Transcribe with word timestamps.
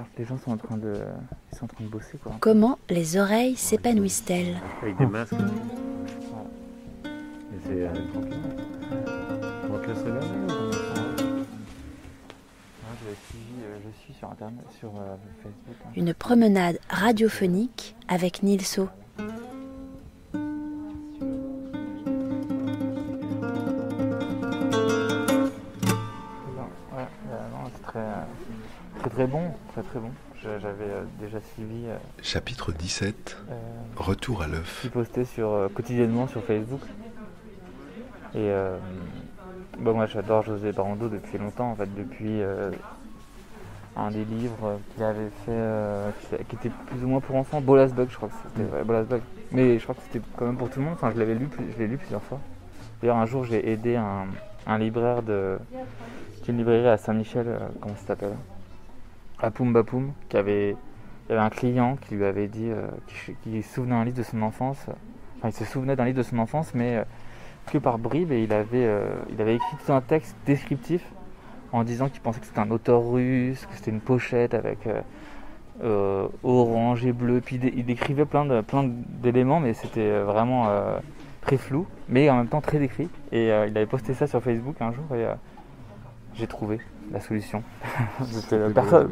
Regarde, 0.00 0.08
les 0.18 0.24
gens 0.24 0.38
sont 0.38 0.52
en 0.52 0.56
train 0.56 0.76
de, 0.76 0.94
ils 1.52 1.58
sont 1.58 1.64
en 1.64 1.68
train 1.68 1.84
de 1.84 1.88
bosser 1.90 2.16
quoi. 2.22 2.32
Comment 2.40 2.78
les 2.88 3.16
oreilles 3.18 3.56
s'épanouissent-elles 3.56 4.56
Avec 4.82 4.96
des 4.96 5.06
masques. 5.06 5.34
Et 5.34 5.36
c'est 7.64 7.86
euh, 7.86 7.92
tranquille. 8.12 8.34
On 9.72 9.78
te 9.78 9.86
laisse 9.88 9.98
regarder 9.98 10.26
ou 10.26 10.46
Moi, 12.82 12.92
je, 13.02 13.14
suis, 13.14 13.38
euh, 13.62 13.78
je 13.84 13.90
suis 14.04 14.14
sur 14.14 14.30
internet, 14.30 14.64
sur 14.78 14.88
euh, 14.96 15.16
Facebook. 15.42 15.76
hein. 15.84 15.88
Une 15.96 16.14
promenade 16.14 16.78
radiophonique 16.88 17.94
avec 18.08 18.42
Nilso. 18.42 18.88
Très 29.00 29.10
très 29.10 29.26
bon, 29.26 29.42
très 29.72 29.82
très 29.82 29.98
bon. 29.98 30.10
J'avais 30.42 30.84
euh, 30.84 31.04
déjà 31.20 31.38
suivi 31.54 31.86
euh, 31.86 31.96
Chapitre 32.22 32.72
17 32.72 33.36
euh, 33.50 33.54
Retour 33.96 34.42
à 34.42 34.46
l'œuf. 34.46 34.80
qui 34.80 34.88
postait 34.88 35.24
sur, 35.24 35.68
quotidiennement 35.74 36.26
sur 36.28 36.42
Facebook. 36.44 36.80
Et 38.34 38.52
bon, 39.78 39.94
moi 39.94 40.06
j'adore 40.06 40.44
José 40.44 40.70
Barando 40.70 41.08
depuis 41.08 41.36
longtemps, 41.36 41.72
en 41.72 41.74
fait, 41.74 41.92
depuis 41.96 42.40
un 43.96 44.10
des 44.10 44.24
livres 44.24 44.78
qu'il 44.94 45.02
avait 45.02 45.30
fait, 45.44 45.50
euh, 45.50 46.10
qui, 46.48 46.54
était 46.54 46.70
plus 46.86 47.04
ou 47.04 47.08
moins 47.08 47.20
pour 47.20 47.36
enfants, 47.36 47.60
Bolas 47.60 47.88
Bug, 47.88 48.08
je 48.10 48.16
crois 48.16 48.28
que 48.28 48.34
c'était 48.46 48.72
ouais, 48.72 48.84
Bolas 48.84 49.02
Bug. 49.02 49.20
Mais 49.52 49.78
je 49.78 49.82
crois 49.82 49.94
que 49.94 50.02
c'était 50.02 50.24
quand 50.36 50.46
même 50.46 50.56
pour 50.56 50.70
tout 50.70 50.78
le 50.78 50.86
monde, 50.86 50.94
enfin 50.94 51.10
je 51.12 51.18
l'avais 51.18 51.34
lu, 51.34 51.48
je 51.72 51.78
l'ai 51.78 51.88
lu 51.88 51.96
plusieurs 51.98 52.22
fois. 52.22 52.38
D'ailleurs 53.00 53.16
un 53.16 53.26
jour 53.26 53.44
j'ai 53.44 53.70
aidé 53.70 53.96
un, 53.96 54.26
un 54.66 54.78
libraire 54.78 55.22
de. 55.22 55.58
qui 56.42 56.50
est 56.50 56.52
une 56.52 56.58
librairie 56.58 56.86
à 56.86 56.96
Saint-Michel, 56.96 57.46
euh, 57.48 57.58
comment 57.80 57.96
ça 57.96 58.08
s'appelle? 58.08 58.34
À 59.42 59.50
Poum 59.50 59.72
Bapoum, 59.72 60.12
qui 60.28 60.36
avait. 60.36 60.76
Y 61.28 61.32
avait 61.32 61.42
un 61.42 61.50
client 61.50 61.96
qui 61.96 62.16
lui 62.16 62.24
avait 62.24 62.48
dit 62.48 62.70
euh, 62.70 62.88
se 63.06 63.62
souvenait 63.62 63.94
d'un 63.94 64.04
livre 64.04 64.16
de 64.16 64.24
son 64.24 64.42
enfance. 64.42 64.84
Enfin, 65.38 65.48
il 65.48 65.52
se 65.52 65.64
souvenait 65.64 65.94
d'un 65.94 66.04
livre 66.04 66.18
de 66.18 66.24
son 66.24 66.38
enfance, 66.40 66.74
mais 66.74 66.96
euh, 66.96 67.04
que 67.70 67.78
par 67.78 67.98
bribes, 67.98 68.32
et 68.32 68.42
il 68.42 68.52
avait, 68.52 68.84
euh, 68.84 69.04
il 69.32 69.40
avait 69.40 69.54
écrit 69.54 69.76
tout 69.86 69.92
un 69.92 70.00
texte 70.00 70.34
descriptif 70.44 71.04
en 71.70 71.84
disant 71.84 72.08
qu'il 72.08 72.20
pensait 72.20 72.40
que 72.40 72.46
c'était 72.46 72.58
un 72.58 72.72
auteur 72.72 73.08
russe, 73.08 73.64
que 73.66 73.76
c'était 73.76 73.92
une 73.92 74.00
pochette 74.00 74.54
avec 74.54 74.88
euh, 75.84 76.26
orange 76.42 77.06
et 77.06 77.12
bleu. 77.12 77.40
Puis 77.40 77.56
il 77.56 77.60
dé- 77.60 77.74
il 77.76 77.86
décrivait 77.86 78.24
plein 78.24 78.64
plein 78.64 78.90
d'éléments, 79.22 79.60
mais 79.60 79.72
c'était 79.72 80.18
vraiment 80.22 80.68
très 81.42 81.58
flou, 81.58 81.86
mais 82.08 82.28
en 82.28 82.38
même 82.38 82.48
temps 82.48 82.60
très 82.60 82.80
décrit. 82.80 83.08
Et 83.30 83.46
il 83.46 83.76
avait 83.76 83.86
posté 83.86 84.14
ça 84.14 84.26
sur 84.26 84.42
Facebook 84.42 84.74
un 84.80 84.90
jour, 84.90 85.04
et 85.14 85.26
j'ai 86.34 86.46
trouvé 86.46 86.80
la 87.12 87.20
solution. 87.20 87.62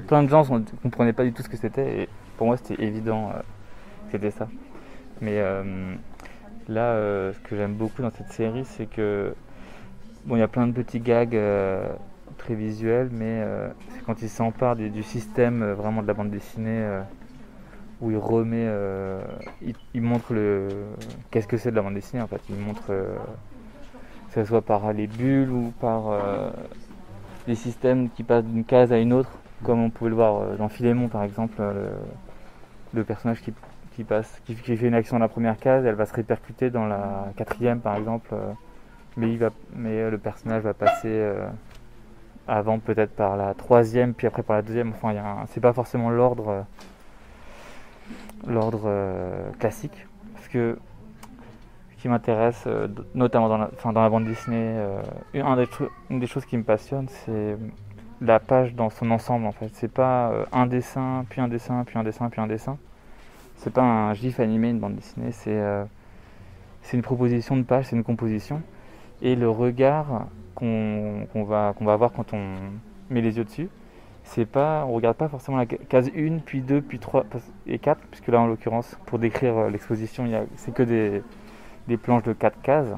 Plein 0.07 0.23
de 0.23 0.29
gens 0.29 0.45
ne 0.51 0.65
comprenaient 0.83 1.13
pas 1.13 1.25
du 1.25 1.33
tout 1.33 1.43
ce 1.43 1.49
que 1.49 1.57
c'était, 1.57 2.03
et 2.03 2.09
pour 2.37 2.47
moi 2.47 2.57
c'était 2.57 2.83
évident 2.83 3.31
euh, 3.31 3.39
que 3.39 4.13
c'était 4.13 4.31
ça. 4.31 4.49
Mais 5.21 5.39
euh, 5.39 5.95
là, 6.69 6.93
euh, 6.93 7.33
ce 7.33 7.39
que 7.41 7.57
j'aime 7.57 7.75
beaucoup 7.75 8.03
dans 8.03 8.11
cette 8.11 8.33
série, 8.33 8.65
c'est 8.65 8.87
que 8.87 9.35
bon, 10.25 10.37
il 10.37 10.41
y 10.41 10.43
a 10.43 10.49
plein 10.49 10.67
de 10.67 10.73
petits 10.73 11.01
gags 11.01 11.39
très 12.37 12.55
visuels, 12.55 13.09
mais 13.13 13.43
c'est 13.91 14.05
quand 14.05 14.23
il 14.23 14.29
s'empare 14.29 14.77
du, 14.77 14.91
du 14.91 15.03
système 15.03 15.73
vraiment 15.73 16.03
de 16.03 16.07
la 16.07 16.15
bande 16.15 16.31
dessinée, 16.31 16.87
où 18.01 18.11
il 18.11 18.17
remet, 18.17 18.67
euh, 18.67 19.21
il, 19.63 19.75
il 19.95 20.03
montre 20.03 20.33
le 20.33 20.69
qu'est-ce 21.31 21.49
que 21.49 21.57
c'est 21.57 21.71
de 21.71 21.77
la 21.77 21.83
bande 21.83 21.95
dessinée 21.95 22.23
en 22.23 22.27
fait. 22.27 22.41
Il 22.49 22.57
montre 22.57 22.85
euh, 22.91 23.17
que 24.29 24.35
ce 24.35 24.45
soit 24.45 24.63
par 24.63 24.93
les 24.93 25.07
bulles 25.07 25.51
ou 25.51 25.73
par 25.81 26.11
euh, 26.11 26.51
des 27.49 27.57
systèmes 27.57 28.11
qui 28.11 28.23
passent 28.23 28.45
d'une 28.45 28.65
case 28.65 28.93
à 28.93 28.99
une 28.99 29.13
autre, 29.13 29.31
comme 29.65 29.83
on 29.83 29.91
pouvait 29.91 30.11
le 30.11 30.17
voir 30.17 30.37
euh, 30.37 30.57
dans 30.57 30.69
Philémon 30.69 31.09
par 31.09 31.25
exemple, 31.25 31.57
euh, 31.59 31.91
le, 32.95 33.03
personnage 33.03 33.41
qui, 33.41 34.05
passe, 34.05 34.41
qui, 34.45 34.55
fait 34.55 34.87
une 34.87 34.95
action 34.95 35.17
dans 35.17 35.25
la 35.25 35.29
première 35.29 35.59
case, 35.59 35.85
elle 35.85 35.97
va 35.97 36.07
se 36.07 36.15
répercuter 36.15 36.71
dans 36.71 36.87
la 36.87 37.33
quatrième 37.37 37.81
par 37.81 37.97
exemple, 37.97 38.29
euh, 38.33 38.53
mais, 39.17 40.11
le 40.11 40.19
personnage 40.19 40.63
va 40.63 40.75
passer 40.75 41.29
avant 42.47 42.79
peut-être 42.79 43.11
par 43.11 43.37
la 43.37 43.53
troisième, 43.55 44.15
puis 44.15 44.29
après 44.29 44.45
par 44.45 44.55
la 44.55 44.63
deuxième. 44.63 44.91
Enfin, 44.91 45.13
c'est 45.49 45.61
pas 45.61 45.73
forcément 45.73 46.09
l'ordre, 46.09 46.65
l'ordre 48.47 48.89
classique, 49.59 50.07
parce 50.35 50.47
que 50.47 50.79
qui 51.99 52.09
m'intéresse, 52.09 52.65
euh, 52.67 52.89
notamment 53.15 53.49
dans 53.49 54.01
la, 54.03 54.09
bande 54.09 54.25
dessinée, 54.25 54.57
euh, 54.57 55.03
une, 55.35 55.43
un 55.43 56.19
des 56.19 56.27
choses 56.27 56.45
qui 56.45 56.57
me 56.57 56.63
passionne, 56.63 57.09
c'est 57.09 57.57
la 58.21 58.41
page 58.41 58.75
dans 58.75 58.91
son 58.91 59.11
ensemble 59.11 59.47
en 59.47 59.53
fait. 59.53 59.71
C'est 59.75 59.93
pas 59.93 60.31
euh, 60.31 60.45
un 60.53 60.67
dessin, 60.67 61.25
puis 61.29 61.41
un 61.41 61.49
dessin, 61.49 61.85
puis 61.85 61.99
un 61.99 62.05
dessin, 62.05 62.29
puis 62.31 62.41
un 62.41 62.47
dessin. 62.47 62.79
C'est 63.57 63.73
pas 63.73 63.83
un 63.83 64.15
gif 64.15 64.39
animé, 64.39 64.71
une 64.71 64.79
bande 64.79 64.95
dessinée, 64.95 65.33
c'est 65.33 66.97
une 66.97 67.03
proposition 67.03 67.57
de 67.57 67.63
page, 67.63 67.87
c'est 67.87 67.97
une 67.97 68.05
composition. 68.05 68.63
Et 69.21 69.35
le 69.35 69.51
regard 69.51 70.27
qu'on 70.55 71.27
va, 71.35 71.75
avoir 71.89 72.13
quand 72.13 72.33
on 72.33 72.55
met 73.11 73.21
les 73.21 73.37
yeux 73.37 73.45
dessus, 73.45 73.69
c'est 74.23 74.47
pas, 74.47 74.85
on 74.87 74.93
regarde 74.93 75.17
pas 75.17 75.29
forcément 75.29 75.57
la 75.57 75.67
ca- 75.69 75.79
case 75.89 76.09
1, 76.17 76.39
puis 76.47 76.61
2, 76.61 76.83
puis 76.83 77.01
3 77.01 77.25
et 77.67 77.81
4, 77.81 78.01
puisque 78.13 78.29
là 78.29 78.41
en 78.41 78.47
l'occurrence, 78.47 78.97
pour 79.07 79.19
décrire 79.19 79.69
l'exposition, 79.71 80.25
c'est 80.55 80.73
que 80.73 80.85
des, 80.85 81.23
des 81.89 81.97
planches 81.97 82.23
de 82.23 82.33
4 82.33 82.61
cases. 82.63 82.95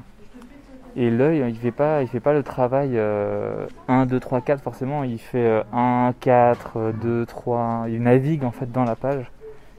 Et 0.97 1.09
l'œil, 1.09 1.45
il 1.49 1.57
fait 1.57 1.71
pas, 1.71 2.03
il 2.03 2.09
fait 2.09 2.21
pas 2.21 2.33
le 2.33 2.43
travail 2.43 2.91
euh, 2.95 3.67
1, 3.89 4.07
2, 4.07 4.21
3, 4.21 4.41
4 4.41 4.63
forcément, 4.63 5.05
il 5.05 5.19
fait 5.19 5.39
euh, 5.47 5.63
1, 5.73 6.13
4, 6.19 6.93
2, 7.01 7.27
3, 7.27 7.85
il 7.89 8.03
navigue 8.03 8.45
en 8.45 8.51
fait 8.51 8.71
dans 8.71 8.85
la 8.85 8.97
page. 8.97 9.31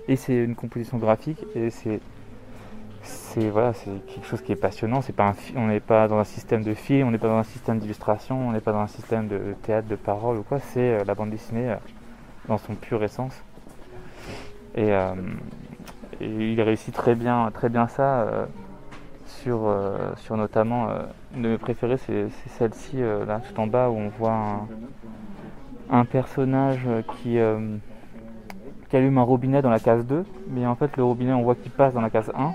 Et 0.07 0.15
c'est 0.15 0.35
une 0.35 0.55
composition 0.55 0.97
graphique 0.97 1.45
et 1.53 1.69
c'est 1.69 1.99
c'est 3.03 3.49
voilà, 3.49 3.73
c'est 3.73 3.91
quelque 4.07 4.25
chose 4.25 4.41
qui 4.41 4.51
est 4.51 4.57
passionnant. 4.57 5.01
C'est 5.01 5.15
pas 5.15 5.27
un 5.27 5.35
on 5.55 5.67
n'est 5.67 5.79
pas 5.79 6.07
dans 6.07 6.17
un 6.17 6.23
système 6.23 6.63
de 6.63 6.73
film, 6.73 7.07
on 7.07 7.11
n'est 7.11 7.17
pas 7.17 7.27
dans 7.27 7.37
un 7.37 7.43
système 7.43 7.79
d'illustration, 7.79 8.49
on 8.49 8.51
n'est 8.51 8.61
pas 8.61 8.71
dans 8.71 8.81
un 8.81 8.87
système 8.87 9.27
de 9.27 9.55
théâtre, 9.63 9.87
de 9.87 9.95
parole 9.95 10.37
ou 10.37 10.43
quoi. 10.43 10.59
C'est 10.59 10.99
euh, 10.99 11.03
la 11.05 11.15
bande 11.15 11.29
dessinée 11.29 11.69
euh, 11.71 11.75
dans 12.47 12.57
son 12.57 12.75
pure 12.75 13.03
essence. 13.03 13.41
Et, 14.75 14.91
euh, 14.93 15.13
et 16.19 16.53
il 16.53 16.61
réussit 16.61 16.93
très 16.93 17.15
bien, 17.15 17.49
très 17.53 17.69
bien 17.69 17.87
ça 17.87 18.47
sur, 19.39 19.61
euh, 19.65 20.11
sur 20.17 20.37
notamment 20.37 20.89
euh, 20.89 20.99
une 21.35 21.41
de 21.43 21.47
mes 21.49 21.57
préférées, 21.57 21.97
c'est 21.97 22.29
celle-ci 22.57 23.01
euh, 23.01 23.25
là 23.25 23.39
tout 23.39 23.59
en 23.59 23.67
bas 23.67 23.89
où 23.89 23.95
on 23.97 24.09
voit 24.09 24.33
un, 24.33 24.67
un 25.99 26.05
personnage 26.05 26.87
qui 27.17 27.37
qui 28.89 28.97
allume 28.97 29.17
un 29.17 29.23
robinet 29.23 29.61
dans 29.61 29.69
la 29.69 29.79
case 29.79 30.05
2, 30.05 30.25
mais 30.49 30.65
en 30.65 30.75
fait 30.75 30.97
le 30.97 31.03
robinet 31.03 31.31
on 31.33 31.43
voit 31.43 31.55
qu'il 31.55 31.71
passe 31.71 31.93
dans 31.93 32.01
la 32.01 32.09
case 32.09 32.31
1 32.35 32.51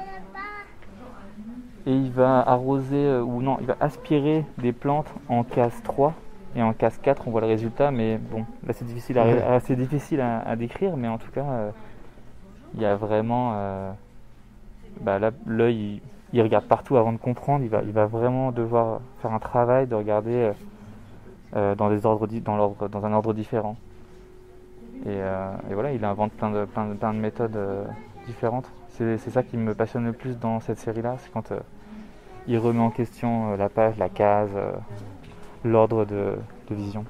et 1.87 1.93
il 1.95 2.11
va 2.11 2.41
arroser 2.41 3.17
ou 3.21 3.41
non, 3.41 3.57
il 3.61 3.67
va 3.67 3.77
aspirer 3.81 4.45
des 4.59 4.73
plantes 4.73 5.13
en 5.29 5.45
case 5.45 5.81
3 5.83 6.13
et 6.55 6.63
en 6.63 6.73
case 6.75 6.99
4 7.03 7.27
on 7.27 7.31
voit 7.31 7.41
le 7.41 7.47
résultat 7.47 7.91
mais 7.91 8.19
bon, 8.19 8.45
là 8.67 8.73
c'est 8.75 8.85
difficile 8.85 9.19
à, 9.19 9.25
Ouais. 9.25 9.77
difficile 9.77 10.21
à, 10.21 10.41
à 10.41 10.57
décrire 10.57 10.97
mais 10.97 11.09
en 11.09 11.17
tout 11.19 11.31
cas 11.31 11.73
il 12.75 12.83
y 12.83 12.85
a 12.85 12.97
vraiment 12.97 13.95
bah 15.01 15.19
là 15.19 15.31
l'œil 15.47 16.01
il, 16.33 16.43
regarde 16.43 16.65
partout 16.67 16.97
avant 16.97 17.13
de 17.13 17.19
comprendre, 17.19 17.65
il 17.65 17.71
va, 17.71 17.83
il 17.83 17.93
va 17.93 18.07
vraiment 18.07 18.53
devoir 18.53 19.01
faire 19.23 19.33
un 19.33 19.39
travail 19.39 19.87
de 19.87 19.95
regarder 19.95 20.35
euh, 20.35 20.53
euh, 21.55 21.75
dans, 21.75 21.91
des 21.91 22.07
ordres, 22.07 22.27
dans, 22.27 22.77
dans 22.89 23.07
un 23.07 23.13
ordre 23.13 23.33
différent. 23.33 23.77
Et, 25.05 25.09
euh, 25.09 25.53
et 25.71 25.75
voilà, 25.75 25.93
il 25.93 26.05
invente 26.05 26.33
plein 26.33 26.51
de, 26.51 26.65
plein 26.65 26.89
de, 26.89 26.95
plein 26.95 27.13
de 27.13 27.19
méthodes 27.19 27.59
différentes. 28.27 28.71
C'est 28.89 29.19
ça 29.19 29.43
qui 29.43 29.59
me 29.59 29.75
passionne 29.75 30.07
le 30.07 30.13
plus 30.13 30.39
dans 30.39 30.61
cette 30.61 30.79
série-là, 30.79 31.17
c'est 31.19 31.31
quand 31.31 31.53
il 32.49 32.59
remet 32.59 32.81
en 32.81 32.91
question 32.91 33.55
la 33.57 33.69
page, 33.69 33.99
la 33.99 34.09
case, 34.09 34.49
l'ordre 35.65 36.07
de, 36.07 36.39
de 36.71 36.75
vision. 36.75 37.05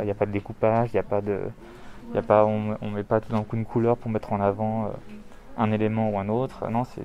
Il 0.00 0.04
n'y 0.04 0.12
a 0.12 0.14
pas 0.14 0.26
de 0.26 0.30
découpage, 0.30 0.90
il 0.94 0.98
a 0.98 1.02
pas 1.02 1.20
de... 1.20 1.40
Y 2.14 2.18
a 2.18 2.22
pas, 2.22 2.46
on 2.46 2.76
ne 2.80 2.94
met 2.94 3.02
pas 3.02 3.20
tout 3.20 3.32
d'un 3.32 3.42
coup 3.42 3.56
une 3.56 3.66
couleur 3.66 3.96
pour 3.96 4.10
mettre 4.10 4.32
en 4.32 4.40
avant 4.40 4.92
un 5.58 5.72
élément 5.72 6.10
ou 6.10 6.18
un 6.18 6.28
autre. 6.28 6.68
Non, 6.70 6.84
c'est 6.84 7.02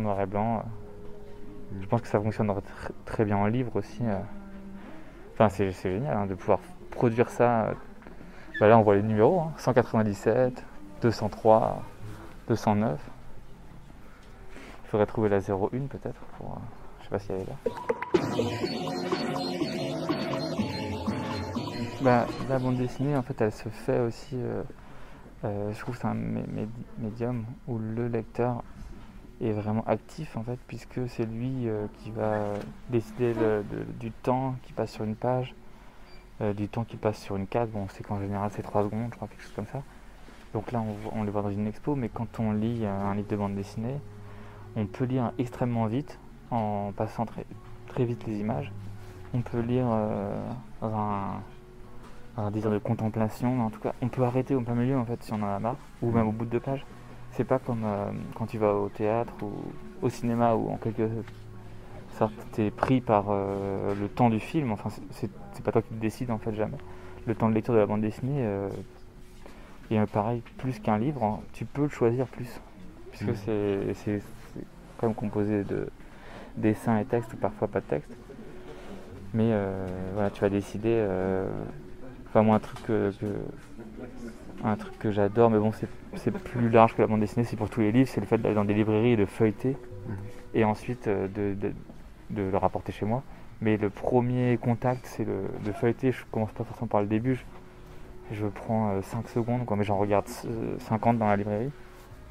noir 0.00 0.20
et 0.20 0.26
blanc. 0.26 0.58
euh. 0.58 0.62
Je 1.80 1.86
pense 1.86 2.00
que 2.02 2.08
ça 2.08 2.20
fonctionnerait 2.20 2.60
tr- 2.60 2.90
très 3.04 3.24
bien 3.24 3.36
en 3.36 3.46
livre 3.46 3.76
aussi. 3.76 4.02
euh. 4.02 4.18
Enfin, 5.32 5.48
c'est 5.48 5.70
génial 5.70 6.16
hein, 6.16 6.26
de 6.26 6.34
pouvoir 6.34 6.58
produire 6.90 7.28
ça. 7.30 7.64
euh. 7.64 7.74
Bah 8.60 8.68
là, 8.68 8.78
on 8.78 8.82
voit 8.82 8.94
les 8.94 9.02
numéros 9.02 9.40
hein, 9.40 9.52
197, 9.58 10.64
203, 11.02 11.82
209. 12.48 13.00
Il 14.84 14.88
faudrait 14.90 15.06
trouver 15.06 15.28
la 15.28 15.38
01 15.38 15.86
peut-être. 15.88 16.20
Pour, 16.38 16.58
je 17.00 17.04
sais 17.04 17.10
pas 17.10 17.18
si 17.18 17.32
elle 17.32 17.40
est 17.40 17.46
là. 17.46 17.56
Bah, 22.00 22.26
la 22.48 22.58
bande 22.58 22.76
dessinée, 22.76 23.16
en 23.16 23.22
fait, 23.22 23.40
elle 23.40 23.50
se 23.52 23.68
fait 23.70 24.00
aussi. 24.00 24.36
je 25.42 25.78
trouve 25.80 25.94
que 25.96 26.00
c'est 26.00 26.06
un 26.06 26.14
mé- 26.14 26.46
mé- 26.46 26.68
médium 26.98 27.44
où 27.66 27.78
le 27.78 28.06
lecteur 28.08 28.62
est 29.46 29.52
vraiment 29.52 29.84
actif 29.86 30.36
en 30.36 30.42
fait, 30.42 30.58
puisque 30.66 31.08
c'est 31.08 31.26
lui 31.26 31.68
euh, 31.68 31.86
qui 31.98 32.10
va 32.10 32.54
décider 32.88 33.34
le- 33.34 33.64
de- 33.70 33.84
du 34.00 34.10
temps 34.10 34.54
qui 34.62 34.72
passe 34.72 34.90
sur 34.92 35.04
une 35.04 35.16
page, 35.16 35.54
euh, 36.40 36.52
du 36.52 36.68
temps 36.68 36.84
qui 36.84 36.96
passe 36.96 37.18
sur 37.20 37.36
une 37.36 37.46
case. 37.46 37.68
Bon, 37.70 37.80
on 37.84 37.88
sait 37.88 38.02
qu'en 38.02 38.20
général 38.20 38.50
c'est 38.54 38.62
3 38.62 38.82
secondes, 38.84 39.08
je 39.10 39.16
crois, 39.16 39.28
quelque 39.28 39.42
chose 39.42 39.52
comme 39.54 39.66
ça. 39.66 39.82
Donc 40.52 40.70
là, 40.72 40.80
on, 40.80 41.20
on 41.20 41.24
les 41.24 41.30
voit 41.30 41.42
dans 41.42 41.50
une 41.50 41.66
expo, 41.66 41.94
mais 41.96 42.08
quand 42.08 42.38
on 42.38 42.52
lit 42.52 42.80
euh, 42.84 43.04
un 43.10 43.14
livre 43.14 43.28
de 43.28 43.36
bande 43.36 43.54
dessinée, 43.54 43.96
on 44.76 44.86
peut 44.86 45.04
lire 45.04 45.32
extrêmement 45.38 45.86
vite 45.86 46.18
en 46.50 46.92
passant 46.96 47.26
très, 47.26 47.44
très 47.88 48.04
vite 48.04 48.24
les 48.26 48.38
images. 48.38 48.70
On 49.34 49.40
peut 49.40 49.60
lire 49.60 49.86
euh, 49.90 50.40
dans 50.80 50.94
un, 52.36 52.50
désir 52.52 52.70
de 52.70 52.78
contemplation, 52.78 53.66
en 53.66 53.70
tout 53.70 53.80
cas, 53.80 53.92
on 54.00 54.08
peut 54.08 54.22
arrêter 54.22 54.54
au 54.54 54.60
plein 54.60 54.74
milieu 54.74 54.96
en 54.98 55.04
fait 55.04 55.22
si 55.22 55.32
on 55.32 55.42
en 55.42 55.46
a 55.46 55.58
marre, 55.58 55.76
ou 56.02 56.10
même 56.10 56.26
au 56.28 56.32
bout 56.32 56.44
de 56.44 56.50
deux 56.50 56.60
pages. 56.60 56.84
C'est 57.36 57.44
pas 57.44 57.58
comme 57.58 57.82
euh, 57.84 58.10
quand 58.36 58.46
tu 58.46 58.58
vas 58.58 58.74
au 58.74 58.88
théâtre 58.88 59.32
ou 59.42 59.50
au 60.02 60.08
cinéma 60.08 60.54
où 60.54 60.70
en 60.70 60.76
quelque 60.76 61.08
sorte 62.16 62.34
t'es 62.52 62.70
pris 62.70 63.00
par 63.00 63.26
euh, 63.30 63.94
le 64.00 64.08
temps 64.08 64.30
du 64.30 64.38
film. 64.40 64.70
Enfin, 64.72 64.90
c'est- 65.10 65.30
pas 65.64 65.72
toi 65.72 65.82
qui 65.82 65.88
te 65.94 66.00
décides 66.00 66.30
en 66.30 66.38
fait 66.38 66.54
jamais. 66.54 66.76
Le 67.26 67.34
temps 67.34 67.48
de 67.48 67.54
lecture 67.54 67.74
de 67.74 67.78
la 67.78 67.86
bande 67.86 68.02
dessinée 68.02 68.44
euh, 68.44 68.68
est 69.90 69.98
euh, 69.98 70.06
pareil, 70.06 70.42
plus 70.58 70.78
qu'un 70.78 70.98
livre, 70.98 71.24
hein, 71.24 71.40
tu 71.54 71.64
peux 71.64 71.82
le 71.82 71.88
choisir 71.88 72.26
plus, 72.26 72.60
puisque 73.10 73.28
Mhm. 73.28 73.94
c'est 74.04 74.22
quand 74.98 75.06
même 75.08 75.14
composé 75.16 75.64
de 75.64 75.88
dessins 76.56 76.98
et 76.98 77.04
textes 77.04 77.32
ou 77.32 77.36
parfois 77.36 77.66
pas 77.66 77.80
de 77.80 77.86
texte. 77.86 78.10
Mais 79.32 79.48
euh, 79.50 79.86
voilà, 80.14 80.30
tu 80.30 80.40
vas 80.42 80.50
décider. 80.50 81.04
Enfin, 82.28 82.42
moi, 82.42 82.56
un 82.56 82.60
truc 82.60 82.82
que, 82.84 83.10
que- 83.18 83.73
un 84.64 84.76
truc 84.76 84.98
que 84.98 85.10
j'adore, 85.12 85.50
mais 85.50 85.58
bon, 85.58 85.72
c'est 86.14 86.30
plus 86.30 86.68
large 86.70 86.94
que 86.94 87.02
la 87.02 87.08
bande 87.08 87.20
dessinée, 87.20 87.44
c'est 87.44 87.56
pour 87.56 87.68
tous 87.70 87.80
les 87.80 87.92
livres, 87.92 88.08
c'est 88.08 88.20
le 88.20 88.26
fait 88.26 88.38
d'aller 88.38 88.54
dans 88.54 88.64
des 88.64 88.74
librairies 88.74 89.12
et 89.12 89.16
de 89.16 89.26
feuilleter, 89.26 89.76
Mhm. 90.06 90.14
et 90.54 90.64
ensuite 90.64 91.06
euh, 91.08 91.28
de, 91.28 91.54
de- 91.54 91.74
de 92.30 92.42
le 92.50 92.56
rapporter 92.56 92.92
chez 92.92 93.04
moi. 93.06 93.22
Mais 93.60 93.76
le 93.76 93.90
premier 93.90 94.58
contact, 94.58 95.06
c'est 95.06 95.24
le, 95.24 95.44
de 95.64 95.72
feuilleter. 95.72 96.12
Je 96.12 96.24
commence 96.30 96.52
pas 96.52 96.64
forcément 96.64 96.88
par 96.88 97.00
le 97.02 97.06
début. 97.06 97.44
Je, 98.30 98.36
je 98.36 98.46
prends 98.46 99.00
5 99.02 99.28
secondes, 99.28 99.64
quoi, 99.64 99.76
mais 99.76 99.84
j'en 99.84 99.98
regarde 99.98 100.26
euh, 100.46 100.76
50 100.80 101.18
dans 101.18 101.26
la 101.26 101.36
librairie. 101.36 101.70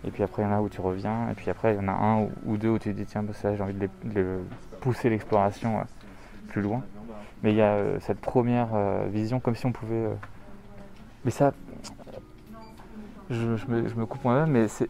Et 0.05 0.11
puis 0.11 0.21
après, 0.23 0.41
il 0.41 0.45
y 0.45 0.47
en 0.49 0.51
a 0.51 0.61
où 0.61 0.69
tu 0.69 0.81
reviens. 0.81 1.29
Et 1.29 1.33
puis 1.33 1.49
après, 1.49 1.73
il 1.75 1.77
y 1.77 1.79
en 1.79 1.87
a 1.87 1.93
un 1.93 2.27
ou, 2.45 2.57
deux 2.57 2.69
où 2.69 2.79
tu 2.79 2.89
te 2.91 2.95
dis, 2.95 3.05
tiens, 3.05 3.23
bah, 3.23 3.33
ça, 3.33 3.55
j'ai 3.55 3.63
envie 3.63 3.73
de, 3.73 3.79
les- 4.03 4.09
de 4.13 4.19
les 4.19 4.25
pousser 4.81 5.09
l'exploration 5.09 5.79
euh, 5.79 5.83
plus 6.49 6.61
loin. 6.61 6.81
Mais 7.41 7.51
il 7.51 7.55
y 7.57 7.61
a 7.61 7.73
euh, 7.73 7.99
cette 8.01 8.19
première 8.19 8.69
euh, 8.73 9.07
vision, 9.09 9.39
comme 9.39 9.55
si 9.55 9.65
on 9.65 9.71
pouvait. 9.71 10.07
Mais 11.25 11.31
ça. 11.31 11.53
Je, 13.29 13.55
je 13.55 13.67
me, 13.67 13.87
je 13.87 13.95
me 13.95 14.05
coupe 14.05 14.23
moi-même, 14.23 14.51
mais 14.51 14.67
c'est. 14.67 14.89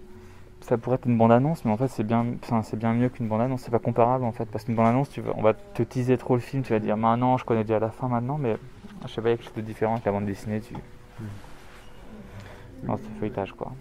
Ça 0.61 0.77
pourrait 0.77 0.95
être 0.95 1.07
une 1.07 1.17
bande-annonce, 1.17 1.65
mais 1.65 1.71
en 1.71 1.77
fait 1.77 1.89
c'est 1.89 2.05
bien, 2.05 2.25
c'est 2.63 2.77
bien 2.79 2.93
mieux 2.93 3.09
qu'une 3.09 3.27
bande-annonce. 3.27 3.63
C'est 3.63 3.71
pas 3.71 3.79
comparable 3.79 4.23
en 4.23 4.31
fait, 4.31 4.45
parce 4.45 4.63
qu'une 4.63 4.75
bande-annonce, 4.75 5.09
tu 5.09 5.19
vas- 5.19 5.33
on 5.35 5.41
va 5.41 5.53
te 5.53 5.83
teaser 5.83 6.17
trop 6.17 6.35
le 6.35 6.39
film, 6.39 6.63
tu 6.63 6.71
vas 6.71 6.79
dire 6.79 6.95
maintenant, 6.95 7.37
je 7.37 7.43
connais 7.43 7.65
déjà 7.65 7.79
la 7.79 7.89
fin 7.89 8.07
maintenant, 8.07 8.37
mais 8.37 8.55
je 9.05 9.11
sais 9.11 9.21
pas, 9.21 9.27
il 9.27 9.31
y 9.31 9.33
a 9.33 9.37
quelque 9.37 9.45
chose 9.47 9.55
de 9.55 9.61
différent 9.61 9.93
avec 9.95 10.05
la 10.05 10.13
bande 10.13 10.25
dessinée. 10.25 10.61
Tu... 10.61 10.73
Non, 12.83 12.95
c'est 12.97 13.19
feuilletage 13.19 13.51
quoi. 13.51 13.73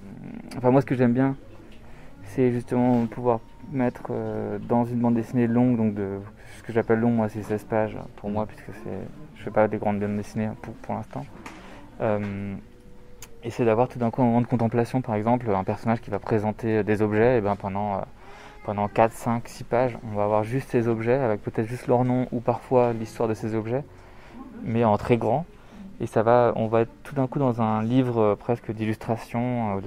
Enfin, 0.56 0.70
moi 0.72 0.80
ce 0.80 0.86
que 0.86 0.96
j'aime 0.96 1.12
bien, 1.12 1.36
c'est 2.24 2.50
justement 2.50 3.06
pouvoir 3.06 3.38
mettre 3.70 4.02
euh, 4.10 4.58
dans 4.58 4.84
une 4.84 4.98
bande 4.98 5.14
dessinée 5.14 5.46
longue, 5.46 5.76
donc 5.76 5.94
de 5.94 6.18
ce 6.58 6.64
que 6.64 6.72
j'appelle 6.72 6.98
long, 6.98 7.10
moi 7.10 7.28
c'est 7.28 7.44
16 7.44 7.62
pages 7.62 7.96
pour 8.16 8.28
moi, 8.28 8.46
puisque 8.46 8.72
c'est, 8.82 8.98
je 9.36 9.42
fais 9.44 9.50
pas 9.52 9.68
des 9.68 9.78
grandes 9.78 10.00
bandes 10.00 10.16
dessinées 10.16 10.50
pour, 10.62 10.74
pour 10.74 10.94
l'instant. 10.96 11.24
Euh, 12.00 12.54
et 13.44 13.50
c'est 13.50 13.64
d'avoir 13.64 13.88
tout 13.88 13.98
d'un 13.98 14.10
coup 14.10 14.22
un 14.22 14.26
moment 14.26 14.40
de 14.40 14.46
contemplation, 14.46 15.00
par 15.00 15.14
exemple, 15.14 15.50
un 15.50 15.64
personnage 15.64 16.00
qui 16.00 16.10
va 16.10 16.18
présenter 16.18 16.84
des 16.84 17.02
objets, 17.02 17.38
et 17.38 17.40
ben 17.40 17.56
pendant, 17.56 17.94
euh, 17.94 18.00
pendant 18.64 18.88
4, 18.88 19.12
5, 19.12 19.48
6 19.48 19.64
pages, 19.64 19.98
on 20.10 20.16
va 20.16 20.24
avoir 20.24 20.44
juste 20.44 20.70
ces 20.70 20.88
objets, 20.88 21.14
avec 21.14 21.42
peut-être 21.42 21.66
juste 21.66 21.88
leur 21.88 22.04
nom 22.04 22.28
ou 22.32 22.40
parfois 22.40 22.92
l'histoire 22.92 23.28
de 23.28 23.34
ces 23.34 23.54
objets, 23.54 23.84
mais 24.62 24.84
en 24.84 24.96
très 24.96 25.16
grand. 25.16 25.44
Et 26.00 26.06
ça 26.06 26.22
va, 26.22 26.52
on 26.56 26.66
va 26.66 26.82
être 26.82 26.92
tout 27.02 27.14
d'un 27.14 27.26
coup 27.26 27.38
dans 27.38 27.60
un 27.60 27.82
livre 27.82 28.18
euh, 28.20 28.36
presque 28.36 28.72
d'illustration 28.72 29.80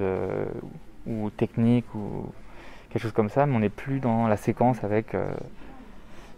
ou 1.08 1.30
technique 1.30 1.86
ou 1.96 2.26
quelque 2.90 3.02
chose 3.02 3.12
comme 3.12 3.30
ça, 3.30 3.46
mais 3.46 3.56
on 3.56 3.60
n'est 3.60 3.70
plus 3.70 4.00
dans 4.00 4.28
la 4.28 4.38
séquence 4.38 4.84
avec 4.84 5.16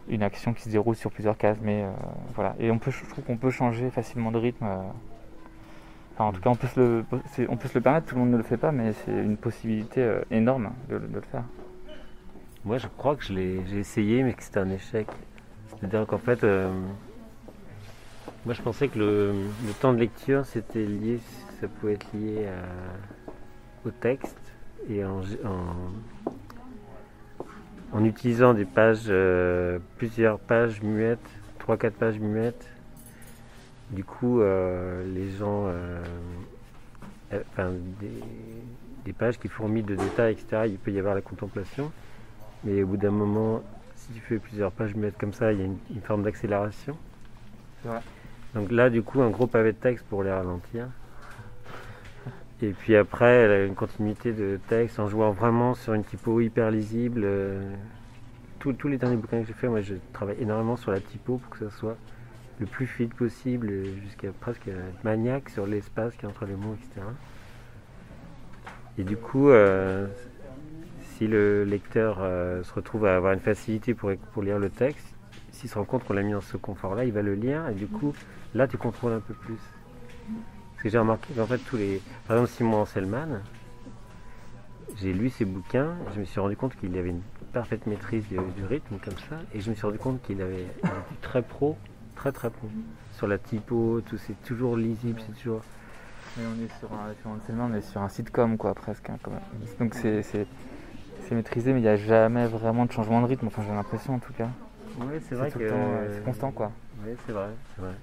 une 0.09 0.23
action 0.23 0.53
qui 0.53 0.63
se 0.63 0.69
déroule 0.69 0.95
sur 0.95 1.09
plusieurs 1.11 1.37
cases. 1.37 1.57
Mais 1.61 1.85
voilà, 2.35 2.55
et 2.59 2.69
on 2.69 2.77
peut, 2.79 2.91
je 2.91 3.05
trouve 3.05 3.23
qu'on 3.23 3.37
peut 3.37 3.51
changer 3.51 3.89
facilement 3.91 4.31
de 4.31 4.37
rythme. 4.37 4.65
Euh. 6.19 6.23
En 6.23 6.31
tout 6.31 6.41
cas, 6.41 6.49
on 6.49 6.55
peut, 6.55 6.67
se 6.67 6.79
le, 6.79 7.81
permettre, 7.81 8.07
tout 8.07 8.15
le 8.15 8.21
monde 8.21 8.31
ne 8.31 8.37
le 8.37 8.43
fait 8.43 8.57
pas, 8.57 8.71
mais 8.71 8.93
c'est 8.93 9.11
une 9.11 9.37
possibilité 9.37 10.01
euh, 10.01 10.21
énorme 10.31 10.71
de, 10.89 10.95
le 10.95 11.21
faire. 11.21 11.43
Moi, 12.65 12.77
je 12.77 12.87
crois 12.97 13.15
que 13.15 13.23
j'ai 13.23 13.61
essayé, 13.77 14.23
mais 14.23 14.33
que 14.33 14.43
c'était 14.43 14.59
un 14.59 14.69
échec. 14.69 15.07
C'est-à-dire 15.69 16.05
qu'en 16.07 16.17
fait, 16.17 16.43
euh, 16.43 16.69
moi, 18.45 18.53
je 18.53 18.61
pensais 18.61 18.87
que 18.87 18.99
le, 18.99 19.33
temps 19.79 19.93
de 19.93 19.99
lecture, 19.99 20.45
c'était 20.45 20.85
lié, 20.85 21.19
ça 21.61 21.67
pouvait 21.67 21.93
être 21.93 22.07
lié 22.13 22.47
à- 22.47 23.87
au 23.87 23.91
texte 23.91 24.37
et 24.89 25.03
en, 25.03 25.21
utilisant 28.03 28.53
des 28.53 28.65
pages, 28.65 29.05
euh, 29.07 29.79
plusieurs 29.97 30.39
pages 30.39 30.81
muettes, 30.81 31.19
3-4 31.59 31.91
pages 31.91 32.19
muettes. 32.19 32.67
Du 33.91 34.03
coup, 34.03 34.41
euh, 34.41 35.03
les 35.13 35.29
gens, 35.31 35.65
euh, 35.67 36.01
euh, 37.33 37.41
enfin, 37.53 37.71
des, 38.01 38.11
des 39.05 39.13
pages 39.13 39.37
qui 39.39 39.47
fourmillent 39.47 39.83
de 39.83 39.95
détails, 39.95 40.33
etc. 40.33 40.67
Il 40.67 40.77
peut 40.77 40.91
y 40.91 40.99
avoir 40.99 41.15
la 41.15 41.21
contemplation. 41.21 41.91
Mais 42.63 42.83
au 42.83 42.87
bout 42.87 42.97
d'un 42.97 43.11
moment, 43.11 43.63
si 43.95 44.11
tu 44.13 44.19
fais 44.19 44.39
plusieurs 44.39 44.71
pages 44.71 44.93
muettes 44.95 45.17
comme 45.17 45.33
ça, 45.33 45.53
il 45.53 45.59
y 45.59 45.61
a 45.61 45.65
une, 45.65 45.77
une 45.93 46.01
forme 46.01 46.23
d'accélération. 46.23 46.97
Donc 48.55 48.71
là, 48.71 48.89
du 48.89 49.03
coup, 49.03 49.21
un 49.21 49.29
gros 49.29 49.47
pavé 49.47 49.71
de 49.71 49.77
texte 49.77 50.05
pour 50.09 50.23
les 50.23 50.31
ralentir. 50.31 50.87
Et 52.61 52.71
puis 52.71 52.95
après, 52.95 53.29
elle 53.31 53.51
a 53.51 53.65
une 53.65 53.75
continuité 53.75 54.33
de 54.33 54.59
texte 54.67 54.99
en 54.99 55.07
jouant 55.07 55.31
vraiment 55.31 55.75
sur 55.75 55.93
une 55.93 56.03
typo 56.03 56.41
hyper 56.41 56.71
lisible. 56.71 57.25
tous- 58.59 58.73
tous 58.73 58.87
les 58.87 58.97
derniers 58.97 59.15
bouquins 59.15 59.39
que 59.41 59.47
j'ai 59.47 59.53
fait, 59.53 59.67
moi, 59.69 59.81
je 59.81 59.93
travaille 60.11 60.37
énormément 60.41 60.75
sur 60.75 60.91
la 60.91 60.99
typo 60.99 61.37
pour 61.37 61.49
que 61.51 61.59
ça 61.59 61.69
soit 61.69 61.97
le 62.59 62.65
plus 62.65 62.87
fluide 62.87 63.13
possible, 63.13 63.71
jusqu'à 64.03 64.31
presque 64.31 64.69
maniaque 65.03 65.49
sur 65.49 65.67
l'espace 65.67 66.15
qui 66.15 66.25
est 66.25 66.27
entre 66.27 66.45
les 66.45 66.55
mots, 66.55 66.75
etc. 66.75 67.05
Et 68.97 69.03
du 69.03 69.15
coup, 69.15 69.49
euh, 69.49 70.07
si 71.01 71.27
le 71.27 71.63
lecteur 71.63 72.17
euh, 72.19 72.63
se 72.63 72.73
retrouve 72.73 73.05
à 73.05 73.15
avoir 73.15 73.33
une 73.33 73.39
facilité 73.39 73.93
pour, 73.93 74.11
pour 74.33 74.41
lire 74.41 74.57
le 74.57 74.69
texte, 74.69 75.13
s'il 75.51 75.69
se 75.69 75.75
rend 75.77 75.85
compte 75.85 76.03
qu'on 76.03 76.13
l'a 76.13 76.23
mis 76.23 76.33
dans 76.33 76.41
ce 76.41 76.57
confort-là, 76.57 77.05
il 77.05 77.11
va 77.11 77.21
le 77.21 77.35
lire 77.35 77.67
et 77.69 77.73
du 77.73 77.87
coup, 77.87 78.13
là, 78.53 78.67
tu 78.67 78.77
contrôles 78.77 79.13
un 79.13 79.19
peu 79.19 79.33
plus. 79.33 79.57
Parce 80.73 80.83
que 80.83 80.89
j'ai 80.89 80.99
remarqué 80.99 81.33
qu'en 81.33 81.47
fait, 81.47 81.57
tous 81.57 81.77
les. 81.77 82.01
Par 82.27 82.37
exemple, 82.37 82.51
Simon 82.51 82.81
Anselman, 82.81 83.41
j'ai 84.95 85.13
lu 85.13 85.29
ses 85.29 85.45
bouquins, 85.45 85.95
je 86.13 86.19
me 86.19 86.25
suis 86.25 86.39
rendu 86.39 86.55
compte 86.55 86.75
qu'il 86.75 86.97
avait 86.97 87.09
une 87.09 87.21
parfaite 87.53 87.87
maîtrise 87.87 88.25
du, 88.27 88.37
rythme 88.65 88.97
comme 89.03 89.17
ça, 89.29 89.37
et 89.53 89.59
je 89.59 89.69
me 89.69 89.75
suis 89.75 89.85
rendu 89.85 89.97
compte 89.97 90.21
qu'il 90.21 90.41
avait 90.41 90.67
très 91.21 91.41
pro, 91.41 91.77
très 92.17 92.31
très 92.31 92.49
pro. 92.49 92.67
Sur 93.15 93.27
la 93.27 93.37
typo, 93.37 94.01
tout, 94.05 94.17
c'est 94.17 94.41
toujours 94.43 94.75
lisible, 94.75 95.21
c'est 95.25 95.33
toujours. 95.39 95.61
Mais 96.37 96.43
on 96.45 96.63
est 96.63 96.79
sur 96.79 96.91
un, 96.93 97.69
on 97.69 97.73
est 97.73 97.81
sur 97.81 98.01
un 98.01 98.09
sitcom 98.09 98.57
quoi 98.57 98.75
presque 98.75 99.09
hein, 99.09 99.17
quand 99.23 99.31
même. 99.31 99.41
Donc 99.79 99.95
c'est, 99.95 100.47
maîtrisé 101.31 101.73
mais 101.73 101.79
il 101.79 101.83
n'y 101.83 101.89
a 101.89 101.97
jamais 101.97 102.47
vraiment 102.47 102.85
de 102.85 102.91
changement 102.91 103.21
de 103.21 103.27
rythme, 103.27 103.47
enfin 103.47 103.63
j'ai 103.65 103.73
l'impression 103.73 104.15
en 104.15 104.19
tout 104.19 104.33
cas. 104.33 104.49
Oui, 104.99 105.15
c'est 105.27 105.35
le 105.35 105.69
temps, 105.69 105.75
euh, 105.75 106.13
c'est 106.13 106.23
constant 106.23 106.51
quoi. 106.51 106.71
Oui, 107.05 107.13
c'est 107.25 107.33
vrai, 107.33 107.49
c'est 107.75 107.81
vrai. 107.81 107.93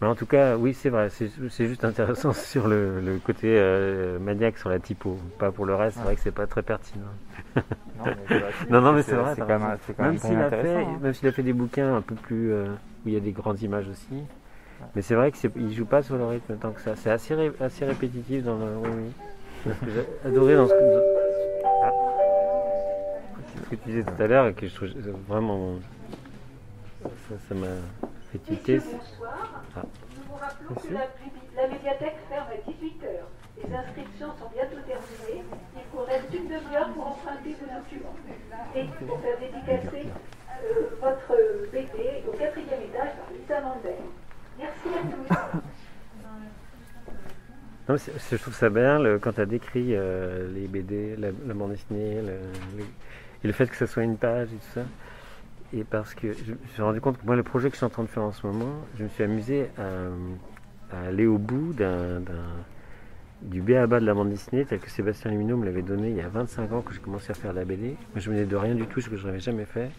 Mais 0.00 0.06
en 0.06 0.14
tout 0.14 0.24
cas, 0.26 0.56
oui, 0.56 0.72
c'est 0.72 0.88
vrai. 0.88 1.08
C'est 1.10 1.66
juste 1.68 1.84
intéressant 1.84 2.32
sur 2.34 2.68
le, 2.68 3.00
le 3.00 3.18
côté 3.18 3.48
euh, 3.58 4.18
maniaque 4.18 4.56
sur 4.58 4.70
la 4.70 4.78
typo. 4.78 5.18
Pas 5.38 5.50
pour 5.52 5.66
le 5.66 5.74
reste, 5.74 5.98
c'est 5.98 6.04
vrai 6.04 6.14
que 6.16 6.22
c'est 6.22 6.30
pas 6.30 6.46
très 6.46 6.62
pertinent. 6.62 7.04
Non 7.56 7.62
mais 8.06 8.40
Non, 8.70 8.80
non, 8.80 8.92
mais 8.92 9.02
c'est 9.02 9.14
vrai, 9.14 9.34
quand 9.36 9.46
même, 9.46 9.76
quand 9.96 10.02
Même 10.02 10.12
même, 10.12 10.18
s'il 10.18 10.36
a, 10.36 10.48
fait, 10.50 10.56
intéressant. 10.58 10.90
hein. 10.90 10.98
même 11.02 11.12
s'il 11.14 11.28
a 11.28 11.32
fait 11.32 11.42
des 11.42 11.52
bouquins 11.52 11.96
un 11.96 12.00
peu 12.00 12.14
plus. 12.14 12.50
euh, 12.52 12.66
où 13.04 13.08
il 13.08 13.14
y 13.14 13.16
a 13.16 13.20
des 13.20 13.32
grandes 13.32 13.60
images 13.62 13.88
aussi. 13.88 14.22
Mais 14.96 15.02
c'est 15.02 15.14
vrai 15.14 15.30
qu'il 15.32 15.74
joue 15.74 15.84
pas 15.84 16.02
sur 16.02 16.16
le 16.16 16.24
rythme 16.24 16.54
tant 16.56 16.70
que 16.70 16.80
ça. 16.80 16.96
C'est 16.96 17.10
assez, 17.10 17.34
ré- 17.34 17.52
assez 17.60 17.84
répétitif 17.84 18.42
dans 18.44 18.56
le. 18.56 18.64
Oui, 18.82 18.88
oui. 19.66 19.72
J'ai 19.84 20.06
adoré 20.28 20.56
dans 20.56 20.66
ce 20.66 20.72
que. 20.72 21.02
Ah. 21.82 21.90
Ce 23.64 23.70
que 23.70 23.74
tu 23.76 23.88
disais 23.90 24.02
tout 24.04 24.22
à 24.22 24.26
l'heure 24.26 24.46
et 24.46 24.54
que 24.54 24.66
je 24.66 24.74
trouve 24.74 24.88
vraiment. 25.28 25.74
Ça 27.02 27.34
ça 27.48 27.54
m'a 27.54 27.66
fait 27.66 28.06
Bonsoir. 28.32 29.64
Ah. 29.76 29.82
Nous 30.16 30.22
vous 30.28 30.34
rappelons 30.38 30.70
Merci. 30.70 30.88
que 30.88 30.94
la, 30.94 31.62
la 31.62 31.68
médiathèque 31.68 32.16
ferme 32.28 32.46
à 32.48 32.70
18h. 32.70 33.10
Les 33.58 33.74
inscriptions 33.74 34.28
sont 34.38 34.50
bientôt 34.54 34.76
terminées. 34.86 35.44
Il 35.74 35.82
vous 35.92 36.04
reste 36.04 36.32
une 36.32 36.44
demi-heure 36.48 36.90
pour 36.94 37.08
emprunter 37.08 37.56
vos 37.60 37.66
documents. 37.66 38.14
Et 38.76 38.84
pour 39.06 39.20
faire 39.20 39.38
dédicacer 39.38 40.06
euh, 40.06 40.90
votre 41.00 41.36
BD 41.72 42.22
au 42.28 42.32
quatrième 42.32 42.82
étage 42.82 43.10
par 43.18 43.30
Lisa 43.32 43.60
Mandel. 43.60 43.94
Merci 44.58 44.88
à 44.88 45.02
tous. 45.02 45.60
Non, 47.88 47.96
je 47.96 48.36
trouve 48.36 48.54
ça 48.54 48.68
bien 48.70 49.00
le- 49.00 49.18
quand 49.18 49.32
tu 49.32 49.40
as 49.40 49.46
décrit 49.46 49.96
euh, 49.96 50.46
les 50.54 50.68
BD, 50.68 51.16
la, 51.16 51.30
la 51.44 51.54
bande 51.54 51.72
dessinée, 51.72 52.22
le, 52.22 52.38
le- 52.78 52.84
et 53.42 53.46
le 53.48 53.52
fait 53.52 53.66
que 53.66 53.74
ce 53.74 53.86
soit 53.86 54.04
une 54.04 54.16
page 54.16 54.46
et 54.52 54.56
tout 54.56 54.72
ça. 54.74 54.82
Et 55.72 55.84
parce 55.84 56.14
que 56.14 56.32
je 56.32 56.52
me 56.52 56.58
suis 56.72 56.82
rendu 56.82 57.00
compte 57.00 57.18
que 57.18 57.26
moi, 57.26 57.36
le 57.36 57.42
projet 57.42 57.68
que 57.68 57.74
je 57.74 57.78
suis 57.78 57.86
en 57.86 57.90
train 57.90 58.02
de 58.02 58.08
faire 58.08 58.24
en 58.24 58.32
ce 58.32 58.46
moment, 58.46 58.72
je 58.98 59.04
me 59.04 59.08
suis 59.08 59.22
amusé 59.22 59.68
à, 59.78 61.06
aller 61.06 61.26
au 61.26 61.38
bout 61.38 61.72
d'un, 61.72 62.20
du 63.42 63.62
béaba 63.62 64.00
de 64.00 64.06
la 64.06 64.14
bande 64.14 64.30
dessinée 64.30 64.64
tel 64.64 64.80
que 64.80 64.90
Sébastien 64.90 65.30
Lumineau 65.30 65.56
me 65.56 65.64
l'avait 65.64 65.82
donné 65.82 66.10
il 66.10 66.16
y 66.16 66.20
a 66.20 66.28
25 66.28 66.72
ans 66.72 66.80
que 66.82 66.92
j'ai 66.92 67.00
commencé 67.00 67.30
à 67.30 67.34
faire 67.34 67.52
de 67.52 67.58
la 67.58 67.64
BD. 67.64 67.88
Moi, 67.90 67.96
je 68.16 68.30
venais 68.30 68.44
de 68.44 68.56
rien 68.56 68.74
du 68.74 68.86
tout, 68.86 69.00
ce 69.00 69.08
que 69.08 69.16
je 69.16 69.26
n'avais 69.26 69.40
jamais 69.40 69.64
fait. 69.64 69.90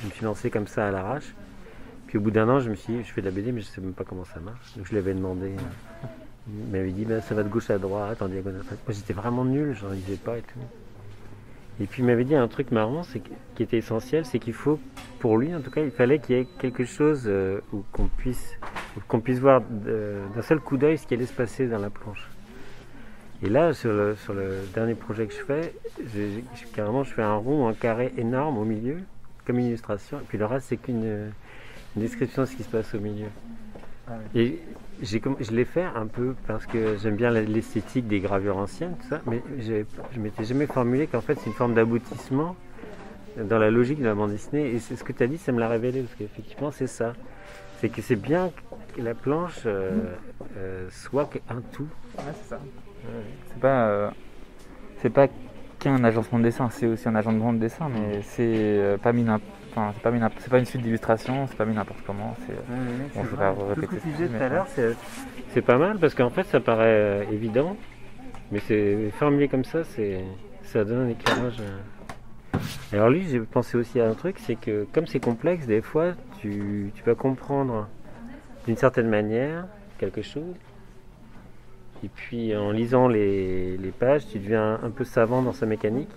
Je 0.00 0.06
me 0.06 0.12
suis 0.12 0.24
lancé 0.24 0.50
comme 0.50 0.66
ça 0.66 0.88
à 0.88 0.90
l'arrache. 0.90 1.34
Puis 2.06 2.16
au 2.16 2.22
bout 2.22 2.30
d'un 2.30 2.48
an, 2.48 2.60
je 2.60 2.70
me 2.70 2.74
suis 2.74 2.94
dit, 2.94 3.04
je 3.04 3.12
fais 3.12 3.20
de 3.20 3.26
la 3.26 3.32
BD, 3.32 3.52
mais 3.52 3.60
je 3.60 3.66
sais 3.66 3.82
même 3.82 3.92
pas 3.92 4.04
comment 4.04 4.24
ça 4.24 4.40
marche. 4.40 4.74
Donc 4.76 4.86
je 4.86 4.92
lui 4.92 4.98
avais 4.98 5.12
demandé. 5.12 5.48
euh, 5.48 6.06
Il 6.48 6.72
m'avait 6.72 6.90
dit, 6.90 7.04
ben, 7.04 7.20
ça 7.20 7.34
va 7.34 7.42
de 7.42 7.50
gauche 7.50 7.68
à 7.68 7.76
droite, 7.76 8.22
en 8.22 8.28
diagonale. 8.28 8.62
Moi, 8.64 8.76
j'étais 8.88 9.12
vraiment 9.12 9.44
nul, 9.44 9.76
j'en 9.78 9.90
disais 9.90 10.16
pas 10.16 10.38
et 10.38 10.42
tout. 10.42 10.58
Et 11.80 11.86
puis 11.86 12.02
il 12.02 12.06
m'avait 12.06 12.24
dit 12.24 12.34
un 12.34 12.48
truc 12.48 12.70
marrant, 12.72 13.02
c'est 13.04 13.20
qui 13.54 13.62
était 13.62 13.78
essentiel, 13.78 14.24
c'est 14.24 14.38
qu'il 14.40 14.52
faut, 14.52 14.80
pour 15.20 15.38
lui 15.38 15.54
en 15.54 15.60
tout 15.60 15.70
cas, 15.70 15.82
il 15.82 15.90
fallait 15.92 16.18
qu'il 16.18 16.36
y 16.36 16.40
ait 16.40 16.46
quelque 16.58 16.84
chose 16.84 17.24
euh, 17.26 17.60
où 17.72 17.84
qu'on 17.92 18.06
puisse, 18.08 18.58
qu'on 19.06 19.20
puisse 19.20 19.38
voir 19.38 19.60
d'un 19.60 20.42
seul 20.42 20.58
coup 20.58 20.76
d'œil 20.76 20.98
ce 20.98 21.06
qui 21.06 21.14
allait 21.14 21.26
se 21.26 21.32
passer 21.32 21.66
dans 21.68 21.78
la 21.78 21.90
planche. 21.90 22.28
Et 23.44 23.48
là, 23.48 23.72
sur 23.72 23.92
le, 23.92 24.16
sur 24.16 24.34
le 24.34 24.58
dernier 24.74 24.94
projet 24.96 25.26
que 25.26 25.32
je 25.34 25.42
fais, 25.44 25.72
j'ai- 26.12 26.42
carrément, 26.74 27.04
je 27.04 27.14
fais 27.14 27.22
un 27.22 27.36
rond, 27.36 27.68
un 27.68 27.74
carré 27.74 28.12
énorme 28.16 28.58
au 28.58 28.64
milieu, 28.64 28.98
comme 29.46 29.60
illustration, 29.60 30.18
et 30.18 30.24
puis 30.26 30.38
le 30.38 30.46
reste, 30.46 30.66
c'est 30.70 30.76
qu'une 30.76 31.30
une 31.96 32.02
description 32.02 32.42
de 32.42 32.48
ce 32.48 32.56
qui 32.56 32.64
se 32.64 32.68
passe 32.68 32.92
au 32.94 33.00
milieu. 33.00 33.28
Comm- 34.34 34.58
je 35.02 35.50
l'ai 35.52 35.64
fait 35.64 35.84
un 35.84 36.06
peu 36.06 36.34
parce 36.46 36.66
que 36.66 36.96
j'aime 36.96 37.16
bien 37.16 37.30
l'esthétique 37.30 38.08
des 38.08 38.20
gravures 38.20 38.56
anciennes, 38.56 38.96
tout 39.00 39.08
ça, 39.08 39.20
mais 39.26 39.42
je 39.60 40.20
m'étais 40.20 40.44
jamais 40.44 40.66
formulé 40.66 41.06
qu'en 41.06 41.20
fait 41.20 41.38
c'est 41.38 41.46
une 41.46 41.52
forme 41.56 41.74
d'aboutissement 41.74 42.56
dans 43.36 43.58
la 43.58 43.70
logique 43.70 44.00
de 44.00 44.04
la 44.06 44.14
bande 44.14 44.30
dessinée. 44.32 44.70
Et 44.74 44.78
c'est 44.80 44.96
ce 44.96 45.04
que 45.04 45.12
tu 45.12 45.22
as 45.22 45.26
dit, 45.26 45.38
ça 45.38 45.52
me 45.52 45.60
l'a 45.60 45.68
révélé, 45.68 46.02
parce 46.02 46.14
qu'effectivement 46.16 46.70
c'est 46.72 46.86
ça. 46.88 47.12
C'est 47.80 47.88
que 47.88 48.02
c'est 48.02 48.16
bien 48.16 48.50
que 48.96 49.00
la 49.00 49.14
planche 49.14 49.60
euh, 49.66 50.14
euh, 50.56 50.88
soit 50.90 51.30
un 51.48 51.60
tout. 51.72 51.86
Ouais, 52.16 52.24
c'est 52.42 52.48
ça. 52.48 52.60
C'est 53.46 53.60
pas, 53.60 53.86
euh, 53.86 54.10
c'est 55.00 55.10
pas 55.10 55.28
qu'un 55.78 56.02
agencement 56.02 56.40
de 56.40 56.44
dessin, 56.44 56.68
c'est 56.70 56.86
aussi 56.86 57.08
un 57.08 57.14
agencement 57.14 57.52
de 57.52 57.58
dessin, 57.58 57.88
mais 57.88 58.20
c'est 58.22 58.96
pas 59.00 59.12
mis 59.12 59.22
n'im- 59.22 59.40
enfin, 59.78 59.92
c'est 59.94 60.02
pas 60.02 60.10
mis 60.10 60.18
n'im- 60.20 60.30
c'est 60.38 60.50
pas 60.50 60.58
une 60.58 60.64
suite 60.64 60.82
d'illustrations, 60.82 61.46
c'est 61.46 61.56
pas 61.56 61.64
mis 61.64 61.74
n'importe 61.74 62.00
comment. 62.06 62.34
C'est, 62.46 62.54
c'est 62.54 63.18
Bon, 63.18 63.24
je 63.24 63.30
vais 63.30 63.36
vrai. 63.36 63.36
pas 63.36 63.54
Tout 63.54 63.60
ce 63.60 63.74
que 63.74 63.80
répéter 63.80 64.00
tu 64.02 64.08
disais 64.08 64.28
tout 64.28 64.42
à 64.42 64.48
l'heure, 64.48 64.66
c'est 64.68 64.96
c'est 65.50 65.62
pas 65.62 65.78
mal 65.78 65.98
parce 65.98 66.14
qu'en 66.14 66.30
fait 66.30 66.44
ça 66.44 66.60
paraît 66.60 66.84
euh, 66.86 67.24
évident, 67.32 67.76
mais 68.50 68.60
c'est 68.60 69.10
formulé 69.18 69.48
comme 69.48 69.64
ça, 69.64 69.84
c'est 69.84 70.24
ça 70.64 70.84
donne 70.84 71.06
un 71.06 71.08
éclairage. 71.08 71.56
euh. 71.60 72.58
Alors 72.92 73.10
lui, 73.10 73.26
j'ai 73.28 73.40
pensé 73.40 73.76
aussi 73.76 74.00
à 74.00 74.08
un 74.08 74.14
truc, 74.14 74.36
c'est 74.38 74.56
que 74.56 74.86
comme 74.92 75.06
c'est 75.06 75.20
complexe, 75.20 75.66
des 75.66 75.80
fois 75.82 76.12
tu, 76.40 76.90
tu 76.94 77.02
vas 77.04 77.14
comprendre 77.14 77.88
d'une 78.66 78.76
certaine 78.76 79.08
manière 79.08 79.66
quelque 79.98 80.22
chose, 80.22 80.54
et 82.04 82.08
puis 82.08 82.54
en 82.56 82.70
lisant 82.70 83.08
les, 83.08 83.76
les 83.76 83.90
pages, 83.90 84.26
tu 84.28 84.38
deviens 84.38 84.78
un 84.82 84.90
peu 84.90 85.04
savant 85.04 85.42
dans 85.42 85.52
sa 85.52 85.66
mécanique, 85.66 86.10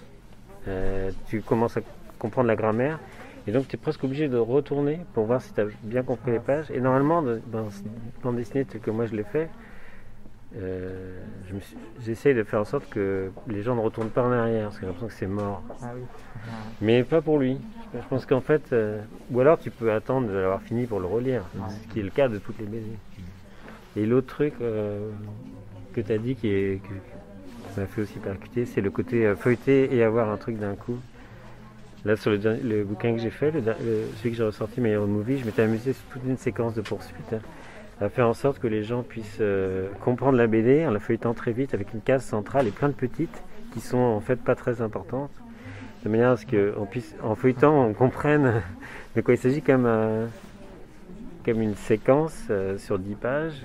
Euh, 0.67 1.09
tu 1.27 1.41
commences 1.41 1.75
à 1.77 1.81
comprendre 2.19 2.47
la 2.47 2.55
grammaire, 2.55 2.99
et 3.47 3.51
donc 3.51 3.67
tu 3.67 3.75
es 3.75 3.79
presque 3.79 4.03
obligé 4.03 4.27
de 4.27 4.37
retourner 4.37 4.99
pour 5.13 5.25
voir 5.25 5.41
si 5.41 5.53
tu 5.53 5.61
as 5.61 5.65
bien 5.83 6.03
compris 6.03 6.31
les 6.31 6.39
pages. 6.39 6.69
Et 6.71 6.79
normalement, 6.79 7.21
dans 7.21 7.67
bande 8.23 8.35
dessinée 8.35 8.65
tel 8.65 8.81
que 8.81 8.91
moi 8.91 9.05
je 9.07 9.15
l'ai 9.15 9.23
fait, 9.23 9.49
euh, 10.57 11.19
je 11.49 11.55
j'essaye 12.03 12.35
de 12.35 12.43
faire 12.43 12.59
en 12.61 12.65
sorte 12.65 12.89
que 12.89 13.31
les 13.47 13.61
gens 13.63 13.75
ne 13.75 13.81
retournent 13.81 14.09
pas 14.09 14.23
en 14.23 14.31
arrière, 14.31 14.65
parce 14.65 14.75
que 14.75 14.81
j'ai 14.81 14.87
l'impression 14.87 15.07
que 15.07 15.13
c'est 15.13 15.27
mort. 15.27 15.63
Ah 15.81 15.91
oui. 15.95 16.01
Mais 16.81 17.03
pas 17.03 17.21
pour 17.21 17.39
lui. 17.39 17.57
Je 17.93 18.07
pense 18.09 18.25
qu'en 18.25 18.41
fait, 18.41 18.71
euh, 18.73 19.01
ou 19.31 19.39
alors 19.41 19.59
tu 19.59 19.69
peux 19.69 19.91
attendre 19.91 20.27
de 20.29 20.33
l'avoir 20.33 20.61
fini 20.61 20.85
pour 20.85 20.99
le 20.99 21.07
relire, 21.07 21.43
ce 21.69 21.93
qui 21.93 21.99
est 21.99 22.03
le 22.03 22.09
cas 22.09 22.27
de 22.29 22.37
toutes 22.37 22.59
les 22.59 22.65
BD. 22.65 22.85
Et 23.97 24.05
l'autre 24.05 24.27
truc 24.27 24.53
euh, 24.61 25.09
que 25.93 25.99
tu 26.01 26.11
as 26.11 26.17
dit 26.17 26.35
qui, 26.35 26.47
est, 26.49 26.81
que- 26.81 26.93
qui 27.73 27.79
m'a 27.79 27.85
fait 27.87 28.01
aussi 28.01 28.19
percuter, 28.19 28.65
c'est 28.65 28.79
le 28.81 28.89
côté 28.89 29.33
feuilleter 29.35 29.93
et 29.93 30.03
avoir 30.03 30.29
un 30.29 30.37
truc 30.37 30.57
d'un 30.57 30.75
coup. 30.75 30.97
Là, 32.03 32.15
sur 32.15 32.31
le, 32.31 32.83
bouquin 32.83 33.13
que 33.13 33.21
j'ai 33.21 33.29
fait, 33.29 33.51
celui 33.51 34.31
que 34.31 34.37
j'ai 34.37 34.43
ressorti, 34.43 34.81
Meilleur 34.81 35.05
Movie, 35.05 35.37
je 35.37 35.45
m'étais 35.45 35.61
amusé 35.61 35.93
sur 35.93 36.03
toute 36.05 36.23
une 36.25 36.37
séquence 36.37 36.73
de 36.73 36.81
poursuite 36.81 37.33
hein, 37.33 37.39
à 37.99 38.09
faire 38.09 38.27
en 38.27 38.33
sorte 38.33 38.57
que 38.57 38.67
les 38.67 38.83
gens 38.83 39.03
puissent 39.03 39.37
euh, 39.39 39.87
comprendre 40.03 40.37
la 40.37 40.47
BD 40.47 40.85
en 40.87 40.91
la 40.91 40.99
feuilletant 40.99 41.35
très 41.35 41.51
vite 41.51 41.75
avec 41.75 41.93
une 41.93 42.01
case 42.01 42.25
centrale 42.25 42.67
et 42.67 42.71
plein 42.71 42.89
de 42.89 42.93
petites 42.93 43.43
qui 43.73 43.81
sont 43.81 43.99
en 43.99 44.19
fait 44.19 44.37
pas 44.37 44.55
très 44.55 44.81
importantes 44.81 45.31
de 46.03 46.09
manière 46.09 46.31
à 46.31 46.37
ce 46.37 46.45
qu'en 46.45 46.85
puisse, 46.85 47.15
en 47.21 47.35
feuilletant, 47.35 47.85
on 47.85 47.93
comprenne 47.93 48.63
de 49.15 49.21
quoi 49.21 49.35
il 49.35 49.37
s'agit 49.37 49.61
comme, 49.61 49.85
euh, 49.85 50.25
comme 51.45 51.61
une 51.61 51.75
séquence 51.75 52.45
euh, 52.49 52.77
sur 52.77 52.97
10 52.97 53.15
pages, 53.15 53.61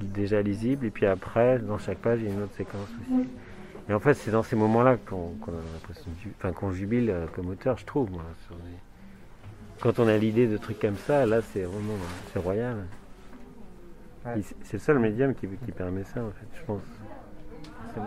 déjà 0.00 0.42
lisible, 0.42 0.86
et 0.86 0.90
puis 0.90 1.06
après, 1.06 1.58
dans 1.58 1.78
chaque 1.78 1.98
page, 1.98 2.18
il 2.20 2.26
y 2.26 2.30
a 2.30 2.34
une 2.34 2.42
autre 2.42 2.56
séquence 2.56 2.88
aussi. 3.00 3.28
Et 3.88 3.92
en 3.92 4.00
fait, 4.00 4.14
c'est 4.14 4.30
dans 4.30 4.42
ces 4.42 4.56
moments-là 4.56 4.96
qu'on 4.96 5.32
a 5.48 5.50
l'impression 5.74 6.10
enfin, 6.38 6.52
qu'on 6.52 6.72
jubile 6.72 7.10
euh, 7.10 7.26
comme 7.34 7.48
auteur, 7.50 7.76
je 7.76 7.84
trouve. 7.84 8.10
moi, 8.10 8.22
sur 8.46 8.54
des- 8.56 8.62
Quand 9.80 9.98
on 9.98 10.08
a 10.08 10.16
l'idée 10.16 10.46
de 10.46 10.56
trucs 10.56 10.78
comme 10.80 10.96
ça, 10.96 11.26
là, 11.26 11.42
c'est 11.42 11.64
vraiment 11.64 11.94
c'est 12.32 12.38
royal. 12.38 12.76
Ouais. 14.24 14.40
C'est- 14.62 14.72
le 14.74 14.78
seul 14.78 14.98
médium 14.98 15.34
qui, 15.34 15.46
qui 15.48 15.72
permet 15.72 16.02
ça, 16.04 16.20
en 16.22 16.30
fait, 16.30 16.46
je 16.58 16.62
pense. 16.64 16.80
C'est 17.92 18.00
bon. 18.00 18.06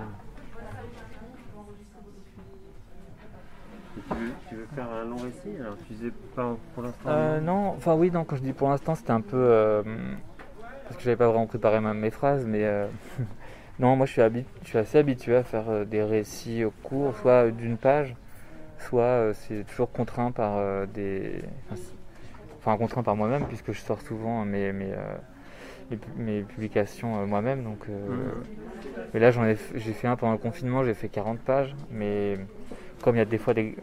Et 3.97 4.01
tu, 4.09 4.15
veux, 4.15 4.31
tu 4.49 4.55
veux 4.55 4.67
faire 4.75 4.89
un 4.91 5.05
long 5.05 5.17
récit 5.17 5.59
alors 5.59 5.75
Tu 5.87 5.93
disais 5.93 6.11
pas 6.35 6.55
pour 6.73 6.83
l'instant 6.83 6.99
Euh, 7.07 7.39
non, 7.39 7.69
enfin 7.77 7.93
oui, 7.93 8.09
non, 8.09 8.23
quand 8.25 8.35
je 8.35 8.41
dis 8.41 8.53
pour 8.53 8.69
l'instant, 8.69 8.95
c'était 8.95 9.11
un 9.11 9.21
peu. 9.21 9.37
euh, 9.37 9.83
parce 10.85 10.97
que 10.97 11.03
j'avais 11.03 11.15
pas 11.15 11.27
vraiment 11.27 11.45
préparé 11.47 11.79
ma- 11.79 11.93
mes 11.93 12.09
phrases, 12.11 12.45
mais. 12.47 12.63
euh, 12.65 12.87
non, 13.79 13.95
moi 13.95 14.05
je 14.05 14.11
suis, 14.13 14.21
habi- 14.21 14.45
je 14.63 14.69
suis 14.69 14.77
assez 14.77 14.97
habitué 14.97 15.35
à 15.35 15.43
faire 15.43 15.69
euh, 15.69 15.85
des 15.85 16.03
récits 16.03 16.63
au 16.63 16.71
cours, 16.83 17.15
soit 17.17 17.51
d'une 17.51 17.77
page, 17.77 18.15
soit 18.79 19.03
euh, 19.03 19.33
c'est 19.35 19.65
toujours 19.67 19.91
contraint 19.91 20.31
par 20.31 20.57
euh, 20.57 20.85
des. 20.87 21.41
enfin, 22.59 22.77
contraint 22.77 23.03
par 23.03 23.15
moi-même, 23.15 23.45
puisque 23.47 23.71
je 23.73 23.81
sors 23.81 24.01
souvent 24.01 24.45
mes, 24.45 24.71
mes, 24.73 24.91
euh, 24.93 26.43
publications 26.43 27.21
euh, 27.21 27.25
moi-même. 27.25 27.63
Donc, 27.63 27.79
euh, 27.89 28.07
Mais 29.13 29.19
là, 29.19 29.31
j'en 29.31 29.45
ai, 29.45 29.53
f- 29.55 29.73
j'ai 29.75 29.93
fait 29.93 30.07
un 30.07 30.15
pendant 30.15 30.33
le 30.33 30.37
confinement, 30.39 30.83
j'ai 30.83 30.93
fait 30.93 31.09
40 31.09 31.39
pages, 31.39 31.75
mais 31.91 32.37
comme 33.03 33.15
il 33.15 33.19
y 33.19 33.21
a 33.21 33.25
des 33.25 33.37
fois 33.37 33.53
des, 33.53 33.75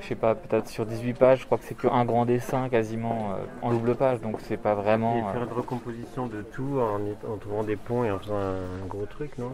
je 0.00 0.06
sais 0.06 0.14
pas, 0.14 0.34
peut-être 0.34 0.68
sur 0.68 0.86
18 0.86 1.14
pages, 1.14 1.40
je 1.40 1.46
crois 1.46 1.58
que 1.58 1.64
c'est 1.64 1.76
qu'un 1.76 2.04
grand 2.04 2.24
dessin 2.26 2.68
quasiment 2.68 3.32
euh, 3.32 3.36
en 3.62 3.70
double 3.70 3.94
page, 3.94 4.20
donc 4.20 4.40
c'est 4.40 4.56
pas 4.56 4.72
Et 4.72 4.76
vraiment. 4.76 5.30
faire 5.32 5.42
euh, 5.42 5.46
une 5.46 5.52
recomposition 5.52 6.26
de 6.26 6.42
tout 6.42 6.78
en, 6.80 7.00
en 7.30 7.36
trouvant 7.36 7.64
des 7.64 7.76
ponts 7.76 8.04
et 8.04 8.10
en 8.10 8.18
faisant 8.18 8.36
un, 8.36 8.86
gros 8.88 9.06
truc, 9.06 9.36
non? 9.38 9.52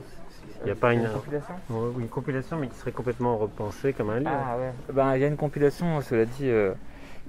Il 0.60 0.64
n'y 0.66 0.70
a 0.70 0.74
pas 0.74 0.92
une, 0.92 1.08
compilation? 1.08 1.54
Ouais, 1.70 1.90
une 2.00 2.08
compilation, 2.08 2.56
mais 2.58 2.68
qui 2.68 2.76
serait 2.76 2.92
complètement 2.92 3.36
repensée 3.36 3.92
comme 3.92 4.10
un 4.10 4.18
livre. 4.18 4.30
Ah 4.32 4.56
ouais. 4.58 4.72
Ben, 4.92 5.14
il 5.14 5.20
y 5.20 5.24
a 5.24 5.28
une 5.28 5.36
compilation, 5.36 6.00
cela 6.00 6.24
dit, 6.24 6.48
euh, 6.48 6.72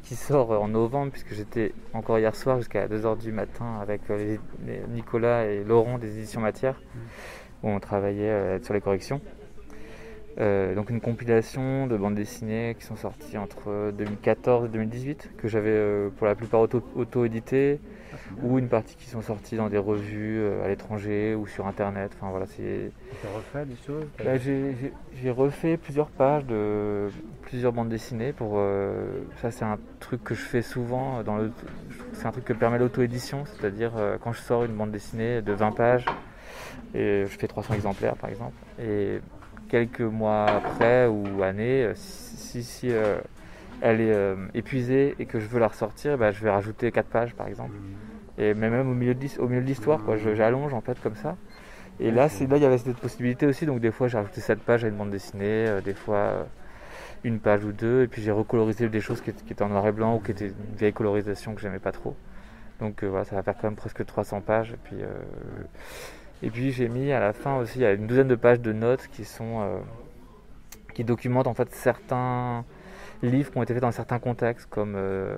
qui 0.04 0.16
sort 0.16 0.52
en 0.52 0.68
novembre, 0.68 1.12
puisque 1.12 1.34
j'étais 1.34 1.74
encore 1.94 2.18
hier 2.20 2.36
soir 2.36 2.58
jusqu'à 2.58 2.88
2h 2.88 3.18
du 3.18 3.32
matin 3.32 3.80
avec 3.82 4.02
les- 4.10 4.40
les 4.66 4.82
Nicolas 4.90 5.46
et 5.46 5.64
Laurent 5.64 5.98
des 5.98 6.18
éditions 6.18 6.42
Matière, 6.42 6.82
où 7.64 7.70
on 7.70 7.80
travaillait 7.80 8.30
euh, 8.30 8.60
sur 8.64 8.74
les 8.74 8.82
corrections. 8.82 9.22
Euh, 10.40 10.74
donc 10.74 10.90
une 10.90 11.02
compilation 11.02 11.86
de 11.88 11.98
bandes 11.98 12.16
dessinées 12.16 12.76
qui 12.80 12.86
sont 12.86 12.96
sorties 12.96 13.38
entre 13.38 13.92
2014 13.92 14.66
et 14.66 14.70
2018, 14.70 15.32
que 15.38 15.50
j'avais 15.50 15.70
euh, 15.72 16.10
pour 16.18 16.28
la 16.28 16.36
plupart 16.36 16.62
auto- 16.62 16.82
auto-éditées, 16.96 17.82
ou 18.42 18.58
une 18.58 18.70
partie 18.70 18.96
qui 18.96 19.10
sont 19.10 19.22
sorties 19.22 19.58
dans 19.58 19.68
des 19.68 19.78
revues 19.78 20.40
euh, 20.40 20.64
à 20.64 20.70
l'étranger 20.70 21.36
ou 21.36 21.46
sur 21.46 21.68
internet. 21.68 22.12
Enfin 22.16 22.32
voilà, 22.32 22.46
c'est 22.46 22.92
refait 23.36 23.66
des 23.66 23.76
choses? 23.86 24.06
Bah, 24.24 24.38
j'ai- 24.38 25.30
refait 25.32 25.76
plusieurs 25.76 26.08
pages 26.10 26.46
de 26.46 27.10
plusieurs 27.42 27.74
bandes 27.74 27.90
dessinées 27.90 28.32
pour 28.32 28.60
ça 29.42 29.52
c'est 29.52 29.66
un 29.66 29.78
truc 30.00 30.24
que 30.24 30.34
je 30.36 30.42
fais 30.42 30.62
souvent 30.62 31.22
dans 31.24 31.38
le 31.38 31.52
c'est 32.14 32.26
un 32.26 32.32
truc 32.32 32.46
que 32.46 32.54
permet 32.54 32.78
l'auto-édition 32.80 33.44
c'est-à-dire 33.46 33.92
quand 34.24 34.32
je 34.34 34.40
sors 34.42 34.64
une 34.64 34.74
bande 34.74 34.92
dessinée 34.92 35.42
de 35.42 35.52
20 35.54 35.72
pages 35.72 36.06
et 36.96 37.26
je 37.28 37.38
fais 37.38 37.48
300 37.48 37.74
exemplaires 37.74 38.16
par 38.16 38.30
exemple 38.30 38.54
et 38.82 39.20
quelques 39.70 40.02
mois 40.02 40.46
après 40.48 41.08
ou 41.08 41.42
années 41.44 41.86
euh, 41.86 41.94
si, 41.96 42.64
si, 42.64 42.90
euh, 42.92 43.18
elle 43.82 44.02
est 44.02 44.12
euh, 44.14 44.36
épuisée 44.54 45.16
et 45.20 45.26
que 45.26 45.40
je 45.40 45.46
veux 45.48 45.60
la 45.60 45.68
ressortir 45.68 46.18
bah, 46.18 46.32
je 46.32 46.44
vais 46.44 46.50
rajouter 46.50 46.92
4 46.92 47.08
pages 47.08 47.34
par 47.36 47.48
exemple. 47.48 47.76
Et 48.38 48.54
mais 48.54 48.70
même 48.70 48.90
au 48.90 48.94
milieu 48.94 49.14
de 49.14 49.66
l'histoire 49.66 50.04
quoi 50.04 50.18
j'allonge 50.18 50.74
en 50.74 50.82
fait 50.82 51.00
comme 51.02 51.16
ça. 51.16 51.38
Et 52.02 52.12
là, 52.12 52.30
c'est 52.30 52.48
là 52.48 52.58
il 52.58 52.64
y 52.64 52.66
avait 52.66 52.78
cette 52.78 52.98
possibilité 52.98 53.46
aussi, 53.46 53.66
donc 53.66 53.80
des 53.82 53.92
fois 53.92 54.08
j'ai 54.08 54.18
rajouté 54.18 54.40
cette 54.42 54.62
page 54.62 54.86
à 54.86 54.88
une 54.88 54.96
bande 54.96 55.10
dessinée, 55.12 55.66
euh, 55.68 55.82
des 55.82 55.94
fois 55.94 56.48
une 57.26 57.40
page 57.40 57.66
ou 57.66 57.74
deux, 57.74 58.04
et 58.04 58.08
puis 58.08 58.22
j'ai 58.22 58.32
recolorisé 58.32 58.88
des 58.88 59.02
choses 59.02 59.20
qui, 59.20 59.30
étaient- 59.32 59.44
qui 59.44 59.52
étaient 59.52 59.64
en 59.64 59.68
noir 59.70 59.86
et 59.86 59.92
blanc 59.92 60.16
ou 60.16 60.20
qui 60.20 60.32
étaient 60.32 60.48
une 60.48 60.76
vieille 60.78 60.94
colorisation 60.94 61.54
que 61.54 61.60
j'aimais 61.60 61.80
pas 61.80 61.92
trop. 61.92 62.16
Donc 62.80 63.04
voilà, 63.04 63.26
ça 63.26 63.36
va 63.36 63.44
faire 63.44 63.56
quand 63.56 63.68
même 63.68 63.76
presque 63.76 64.06
300 64.06 64.40
pages. 64.40 64.72
Et 64.72 64.78
puis, 64.82 64.96
et 66.42 66.50
puis 66.50 66.72
j'ai 66.72 66.88
mis 66.90 67.12
à 67.12 67.20
la 67.20 67.34
fin 67.34 67.58
aussi 67.58 67.80
il 67.80 67.82
y 67.82 67.86
a 67.86 67.94
une 67.94 68.08
douzaine 68.08 68.28
de 68.28 68.36
pages 68.36 68.62
de 68.62 68.74
notes 68.74 69.08
qui 69.12 69.26
sont 69.26 69.62
euh, 69.62 69.80
qui 70.94 71.04
documentent 71.04 71.48
en 71.48 71.54
fait 71.54 71.70
certains 71.74 72.64
livres 73.22 73.52
qui 73.52 73.58
ont 73.58 73.64
été 73.64 73.74
faits 73.74 73.82
dans 73.82 73.92
certains 73.92 74.20
contextes, 74.20 74.68
comme 74.70 74.94
euh, 74.96 75.36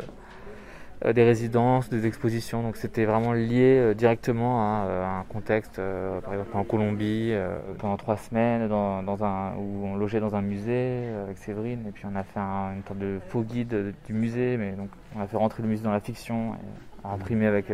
euh, 1.05 1.13
des 1.13 1.23
résidences, 1.23 1.89
des 1.89 2.05
expositions. 2.05 2.61
Donc 2.61 2.77
c'était 2.77 3.05
vraiment 3.05 3.33
lié 3.33 3.93
directement 3.95 4.61
à, 4.61 5.19
un 5.19 5.23
contexte, 5.23 5.81
par 6.23 6.33
exemple 6.33 6.55
en 6.55 6.63
Colombie, 6.63 7.33
pendant 7.79 7.97
trois 7.97 8.17
semaines, 8.17 8.71
où 8.71 9.85
on 9.85 9.95
logeait 9.95 10.19
dans 10.19 10.35
un 10.35 10.41
musée 10.41 11.09
avec 11.23 11.37
Séverine, 11.39 11.85
et 11.87 11.91
puis 11.91 12.05
on 12.11 12.15
a 12.15 12.23
fait 12.23 12.39
un- 12.39 12.73
une 12.75 12.83
sorte 12.83 12.99
de 12.99 13.19
faux 13.29 13.41
guide 13.41 13.93
du 14.05 14.13
musée, 14.13 14.57
mais 14.57 14.73
donc 14.73 14.89
on 15.15 15.21
a 15.21 15.27
fait 15.27 15.37
rentrer 15.37 15.63
le 15.63 15.69
musée 15.69 15.83
dans 15.83 15.91
la 15.91 16.01
fiction, 16.01 16.53
et 16.53 17.07
à 17.07 17.13
imprimer 17.13 17.47
avec 17.47 17.71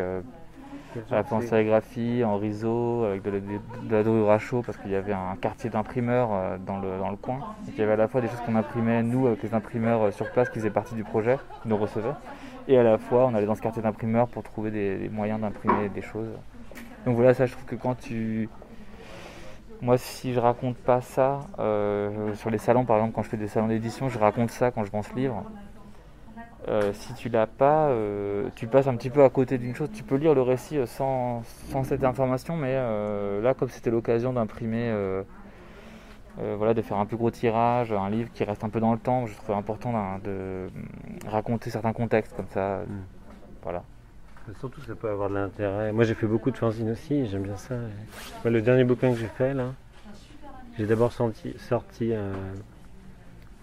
à 1.11 1.15
la 1.15 1.23
en 1.31 1.41
sérigraphie, 1.41 2.23
en 2.23 2.37
riso, 2.37 3.03
avec 3.03 3.21
de 3.21 3.31
la, 3.31 3.39
de 3.39 3.91
la 3.91 4.03
dorure 4.03 4.31
à 4.31 4.39
chaud, 4.39 4.63
parce 4.65 4.77
qu'il 4.77 4.91
y 4.91 4.95
avait 4.95 5.13
un 5.13 5.35
quartier 5.39 5.69
d'imprimeurs 5.69 6.29
euh, 6.31 6.57
dans 6.57 6.79
le, 6.79 6.97
dans 6.97 7.09
le 7.09 7.17
coin. 7.17 7.37
Donc 7.37 7.73
il 7.73 7.77
y 7.77 7.83
avait 7.83 7.93
à 7.93 7.97
la 7.97 8.07
fois 8.07 8.21
des 8.21 8.27
choses 8.27 8.41
qu'on 8.45 8.55
imprimait, 8.55 9.03
nous, 9.03 9.27
avec 9.27 9.43
les 9.43 9.53
imprimeurs 9.53 10.01
euh, 10.01 10.11
sur 10.11 10.31
place 10.31 10.49
qui 10.49 10.59
faisaient 10.59 10.69
partie 10.69 10.95
du 10.95 11.03
projet, 11.03 11.37
qui 11.61 11.67
nous 11.67 11.77
recevaient, 11.77 12.15
et 12.67 12.77
à 12.77 12.83
la 12.83 12.97
fois 12.97 13.27
on 13.27 13.35
allait 13.35 13.45
dans 13.45 13.55
ce 13.55 13.61
quartier 13.61 13.81
d'imprimeurs 13.81 14.27
pour 14.27 14.43
trouver 14.43 14.71
des, 14.71 14.97
des 14.97 15.09
moyens 15.09 15.39
d'imprimer 15.39 15.89
des 15.89 16.01
choses. 16.01 16.29
Donc 17.05 17.15
voilà, 17.15 17.33
ça 17.33 17.45
je 17.45 17.53
trouve 17.53 17.65
que 17.65 17.75
quand 17.75 17.95
tu... 17.95 18.49
Moi 19.79 19.97
si 19.99 20.33
je 20.33 20.39
raconte 20.39 20.75
pas 20.75 21.01
ça, 21.01 21.41
euh, 21.59 22.33
sur 22.33 22.49
les 22.49 22.57
salons 22.57 22.83
par 22.83 22.97
exemple, 22.97 23.13
quand 23.13 23.23
je 23.23 23.29
fais 23.29 23.37
des 23.37 23.47
salons 23.47 23.67
d'édition, 23.67 24.09
je 24.09 24.17
raconte 24.17 24.49
ça 24.49 24.71
quand 24.71 24.83
je 24.83 24.91
vends 24.91 25.03
ce 25.03 25.13
livre. 25.13 25.43
Euh, 26.69 26.91
si 26.93 27.13
tu 27.13 27.29
l'as 27.29 27.47
pas, 27.47 27.87
euh, 27.87 28.49
tu 28.55 28.67
passes 28.67 28.87
un 28.87 28.95
petit 28.95 29.09
peu 29.09 29.23
à 29.23 29.29
côté 29.29 29.57
d'une 29.57 29.73
chose. 29.73 29.89
Tu 29.93 30.03
peux 30.03 30.15
lire 30.15 30.33
le 30.33 30.41
récit 30.41 30.77
euh, 30.77 30.85
sans, 30.85 31.43
sans 31.69 31.83
cette 31.85 32.03
information, 32.03 32.57
mais 32.57 32.73
euh, 32.73 33.41
là, 33.41 33.53
comme 33.53 33.69
c'était 33.69 33.89
l'occasion 33.89 34.33
d'imprimer, 34.33 34.93
voilà, 36.37 36.73
de 36.73 36.81
faire 36.81 36.97
un 36.97 37.05
plus 37.05 37.17
gros 37.17 37.31
tirage, 37.31 37.91
un 37.91 38.09
livre 38.09 38.29
qui 38.33 38.43
reste 38.43 38.63
un 38.63 38.69
peu 38.69 38.79
dans 38.79 38.93
le 38.93 38.99
temps, 38.99 39.25
je 39.25 39.35
trouvais 39.35 39.57
important 39.57 40.19
de 40.23 40.67
raconter 41.27 41.69
certains 41.69 41.93
contextes 41.93 42.35
comme 42.35 42.47
ça. 42.49 42.81
Mm. 42.87 43.01
Voilà. 43.63 43.83
Surtout, 44.59 44.81
ça 44.81 44.95
peut 44.95 45.09
avoir 45.09 45.29
de 45.29 45.35
l'intérêt. 45.35 45.91
Moi, 45.91 46.03
j'ai 46.03 46.13
fait 46.13 46.27
beaucoup 46.27 46.51
de 46.51 46.57
fanzines 46.57 46.91
aussi, 46.91 47.25
j'aime 47.27 47.43
bien 47.43 47.57
ça. 47.57 47.75
Moi, 48.43 48.51
le 48.51 48.61
dernier 48.61 48.83
bouquin 48.83 49.11
que 49.11 49.17
j'ai 49.17 49.27
fait, 49.27 49.53
là, 49.53 49.73
j'ai 50.77 50.85
d'abord 50.85 51.11
sorti, 51.11 51.55
sorti 51.57 52.13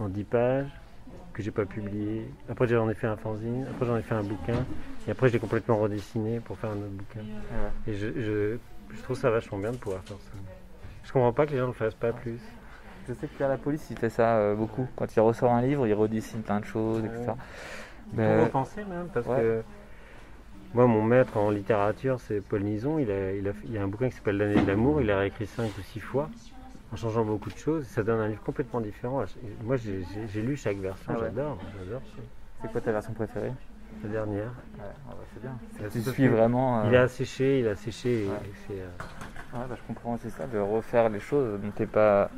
en 0.01 0.09
10 0.09 0.25
pages, 0.25 0.67
que 1.35 1.43
j'ai 1.43 1.51
pas 1.51 1.67
publié. 1.67 2.27
Après, 2.49 2.67
j'en 2.67 2.89
ai 2.89 2.95
fait 2.95 3.07
un 3.09 3.17
fanzine, 3.17 3.67
après, 3.71 3.85
j'en 3.87 3.97
ai 3.97 4.03
fait 4.03 4.15
un 4.15 4.23
bouquin, 4.23 4.65
et 5.07 5.11
après, 5.11 5.29
je 5.29 5.35
l'ai 5.35 5.39
complètement 5.41 5.77
redessiné 5.77 6.41
pour 6.41 6.57
faire 6.57 6.71
un 6.71 6.77
autre 6.77 6.89
bouquin. 6.93 7.21
Et 7.87 7.93
je, 7.95 8.07
je, 8.07 8.57
je 8.97 9.03
trouve 9.03 9.19
ça 9.19 9.31
vachement 9.31 9.59
bien 9.59 9.73
de 9.73 9.77
pouvoir 9.77 10.03
faire 10.05 10.17
ça. 10.17 10.39
Je 11.05 11.13
comprends 11.13 11.33
pas 11.33 11.45
que 11.45 11.51
les 11.51 11.59
gens 11.59 11.65
ne 11.65 11.69
le 11.69 11.75
fassent 11.75 11.95
pas 11.95 12.13
plus. 12.13 12.39
Je 13.07 13.13
sais 13.13 13.27
que 13.27 13.37
Pierre 13.37 13.51
la 13.51 13.59
police, 13.59 13.87
il 13.91 13.99
fait 13.99 14.09
ça 14.09 14.37
euh, 14.39 14.55
beaucoup. 14.55 14.87
Quand 14.97 15.15
il 15.15 15.21
ressort 15.21 15.53
un 15.53 15.61
livre, 15.61 15.87
il 15.87 15.93
redessine 15.93 16.41
plein 16.41 16.61
de 16.61 16.65
choses, 16.65 17.05
etc. 17.05 17.33
Mais- 18.15 18.35
Pour 18.37 18.45
repenser 18.45 18.85
même, 18.85 19.09
parce 19.13 19.27
ouais. 19.27 19.37
que 19.37 19.63
moi, 20.73 20.87
mon 20.87 21.03
maître 21.03 21.37
en 21.37 21.51
littérature, 21.51 22.19
c'est 22.21 22.41
Paul 22.41 22.63
Nison. 22.63 22.99
Il, 22.99 23.11
a, 23.11 23.33
il, 23.33 23.47
a, 23.47 23.53
il 23.65 23.73
y 23.73 23.79
a 23.79 23.83
un 23.83 23.89
bouquin 23.89 24.09
qui 24.09 24.15
s'appelle 24.17 24.39
L'année 24.39 24.61
de 24.61 24.67
l'amour. 24.67 25.01
Il 25.03 25.09
l'a 25.09 25.19
réécrit 25.19 25.47
cinq 25.47 25.67
ou 25.79 25.83
six 25.83 26.01
fois, 26.01 26.31
en 26.95 26.97
changeant 26.97 27.25
beaucoup 27.25 27.51
de 27.51 27.57
choses. 27.57 27.85
Ça 27.87 28.03
donne 28.05 28.21
un 28.21 28.29
livre 28.29 28.43
complètement 28.43 28.81
différent. 28.81 29.25
Moi, 29.65 29.77
j'ai 29.77 30.43
lu 30.43 30.57
chaque 30.57 30.79
version. 30.79 31.13
Ah 31.15 31.21
ouais. 31.21 31.27
J'adore, 31.35 31.59
j'adore. 31.79 32.03
C'est 32.63 32.71
quoi 32.73 32.81
ta 32.81 32.93
version 32.93 33.13
préférée? 33.13 33.53
La 34.05 34.09
dernière. 34.09 34.47
Ouais, 34.79 34.85
ah 35.09 35.11
bah, 35.11 35.17
c'est 35.33 35.41
bien. 35.43 35.59
C'est 35.79 35.91
Tu 35.91 36.11
suis 36.11 36.29
vraiment. 36.29 36.81
euh, 36.81 36.89
Il 36.89 36.97
a 36.97 37.09
séché, 37.09 37.61
il 37.61 37.69
a 37.69 37.75
séché. 37.77 38.25
et 38.25 38.29
Ouais. 38.29 38.37
c'est, 38.67 38.75
euh, 38.81 39.59
Ouais, 39.59 39.65
bah, 39.69 39.77
je 39.77 39.83
comprends, 39.87 40.17
c'est 40.17 40.31
ça, 40.31 40.47
de 40.47 40.59
refaire 40.59 41.09
les 41.11 41.21
choses 41.21 41.61
dont 41.61 41.71
t'es 41.71 41.87
pas. 41.87 42.31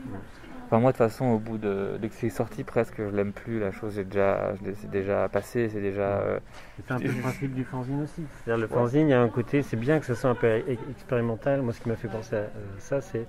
Enfin, 0.66 0.80
moi, 0.80 0.90
de 0.92 0.96
toute 0.96 1.06
façon, 1.06 1.26
au 1.26 1.38
bout 1.38 1.58
de. 1.58 1.96
Dès 2.00 2.08
que 2.08 2.14
c'est 2.14 2.28
sorti, 2.30 2.64
presque, 2.64 2.96
je 2.98 3.04
l'aime 3.14 3.32
plus. 3.32 3.60
La 3.60 3.70
chose 3.72 3.98
est 3.98 4.04
déjà, 4.04 4.54
je 4.56 4.64
l'ai- 4.64 4.75
c'est 4.75 4.90
déjà 4.90 5.28
passé, 5.28 5.68
c'est 5.68 5.80
déjà. 5.80 6.02
euh, 6.20 6.40
C'est 6.76 6.92
un 6.92 6.98
peu 6.98 7.06
le 7.08 7.20
principe 7.20 7.54
du 7.54 7.64
fanzine 7.64 8.02
aussi. 8.02 8.22
C'est-à-dire 8.44 8.66
le 8.66 8.72
Ouais. 8.72 8.81
fanzine, 8.81 9.07
il 9.09 9.11
y 9.11 9.14
a 9.14 9.20
un 9.22 9.28
côté, 9.28 9.62
c'est 9.62 9.76
bien 9.76 9.98
que 10.00 10.07
ça 10.07 10.14
soit 10.14 10.31
un 10.31 10.35
peu 10.35 10.62
expérimental. 10.90 11.62
Moi, 11.62 11.72
ce 11.72 11.81
qui 11.81 11.88
m'a 11.88 11.96
fait 11.96 12.09
penser 12.09 12.35
à 12.37 12.38
euh, 12.40 12.50
ça, 12.78 13.00
c'est 13.00 13.26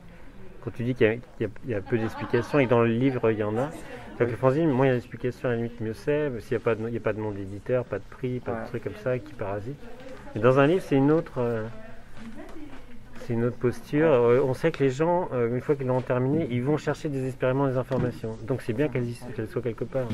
quand 0.64 0.72
tu 0.72 0.84
dis 0.84 0.94
qu'il 0.96 1.08
y, 1.08 1.10
a- 1.10 1.14
qu'il 1.16 1.24
y 1.42 1.46
a- 1.46 1.50
il 1.66 1.72
y 1.72 1.74
a 1.76 1.82
peu 1.82 1.98
d'explications 1.98 2.60
et 2.60 2.66
que 2.66 2.70
dans 2.70 2.82
le 2.82 2.88
livre, 2.92 3.32
il 3.32 3.38
y 3.38 3.44
en 3.44 3.58
a. 3.58 3.70
Avec 4.20 4.32
le 4.32 4.38
fanzine, 4.38 4.70
moins 4.72 4.86
il 4.88 4.90
y 4.90 4.92
a 4.92 4.96
d'explications, 4.96 5.48
à 5.50 5.52
la 5.52 5.58
limite, 5.58 5.80
mieux 5.80 5.94
c'est. 5.94 6.32
S'il 6.42 6.58
n'y 6.58 6.62
a 6.62 6.66
pas 6.66 6.76
de, 6.76 6.88
il 6.88 6.94
y 6.94 6.98
a 6.98 7.00
pas 7.02 7.14
de 7.14 7.20
nom 7.20 7.32
d'éditeur, 7.32 7.86
pas 7.86 8.00
de 8.00 8.04
prix, 8.10 8.40
pas 8.40 8.52
Ouais. 8.54 8.62
de 8.64 8.68
trucs 8.68 8.84
comme 8.84 8.96
ça 9.04 9.18
qui 9.20 9.34
parasitent. 9.34 9.76
Mais 10.36 10.42
dans 10.42 10.58
un 10.60 10.66
livre, 10.68 10.84
c'est 10.86 10.96
une 10.96 11.12
autre. 11.12 11.34
euh, 11.38 11.66
c'est 13.22 13.34
une 13.34 13.44
autre 13.46 13.58
posture. 13.58 14.08
Euh, 14.12 14.42
on 14.44 14.54
sait 14.54 14.72
que 14.72 14.82
les 14.84 14.90
gens, 14.90 15.30
euh, 15.34 15.54
une 15.54 15.60
fois 15.62 15.76
qu'ils 15.76 15.86
l'ont 15.88 16.02
terminé, 16.02 16.48
ils 16.50 16.64
vont 16.64 16.78
chercher 16.78 17.10
des 17.10 17.28
expériments, 17.28 17.68
des 17.68 17.76
informations. 17.78 18.38
Donc 18.48 18.62
c'est 18.62 18.74
bien 18.74 18.88
qu'elles 18.88 19.06
soient 19.50 19.62
quelque 19.62 19.84
part. 19.84 20.08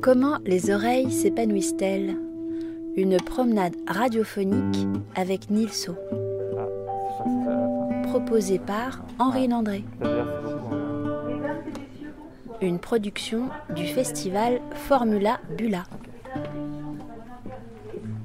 Comment 0.00 0.38
les 0.44 0.70
oreilles 0.70 1.10
s'épanouissent-elles? 1.10 2.16
Une 2.96 3.16
promenade 3.16 3.74
radiophonique 3.88 4.86
avec 5.14 5.48
Nilso, 5.50 5.96
Mesdames 10.02 11.62
et 11.66 11.70
messieurs, 11.70 12.14
bonsoir. 12.16 12.60
Une 12.60 12.78
production 12.78 13.48
du 13.74 13.86
festival 13.86 14.60
Formula 14.74 15.40
Bula. 15.56 15.84
Si 15.84 15.98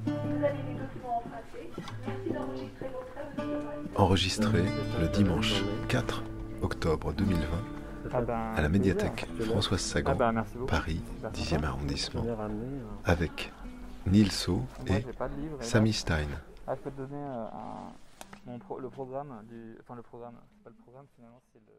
vous 0.06 0.44
avez 0.46 0.58
des 0.64 0.74
documents 0.80 1.18
empruntés, 1.18 1.72
merci 2.06 2.30
d'enregistrer 2.34 2.88
votre 2.94 3.18
œuvre 3.18 3.92
sur 3.92 4.02
Enregistré 4.02 4.64
le 5.02 5.08
dimanche 5.10 5.64
4 5.88 6.24
octobre 6.62 7.14
2020 7.14 7.42
Ah 8.14 8.22
ben, 8.22 8.34
à 8.56 8.62
la 8.62 8.70
médiathèque 8.70 9.28
Françoise 9.40 9.82
Ah 9.84 9.94
Sagan, 9.94 10.16
ben. 10.16 10.44
Paris, 10.68 11.02
Super 11.16 11.32
10e 11.32 11.46
sympa. 11.46 11.68
arrondissement, 11.68 12.24
hein. 12.30 12.50
avec 13.06 13.52
Nilso 14.06 14.62
et 14.88 14.94
j'ai 14.94 15.02
pas 15.14 15.28
de 15.30 15.36
livre. 15.42 15.56
et 15.56 15.60
là- 15.60 15.66
Samy 15.66 15.94
Stein. 15.94 16.28
Mon 18.48 18.60
pro- 18.60 18.80
le 18.80 18.90
programme 18.90 19.46
du. 19.46 19.78
Enfin, 19.82 19.96
le 19.96 20.02
programme. 20.02 20.40
C'est 20.56 20.64
pas 20.64 20.70
le 20.70 20.76
programme, 20.78 21.08
finalement, 21.16 21.42
c'est 21.52 21.60
le. 21.60 21.74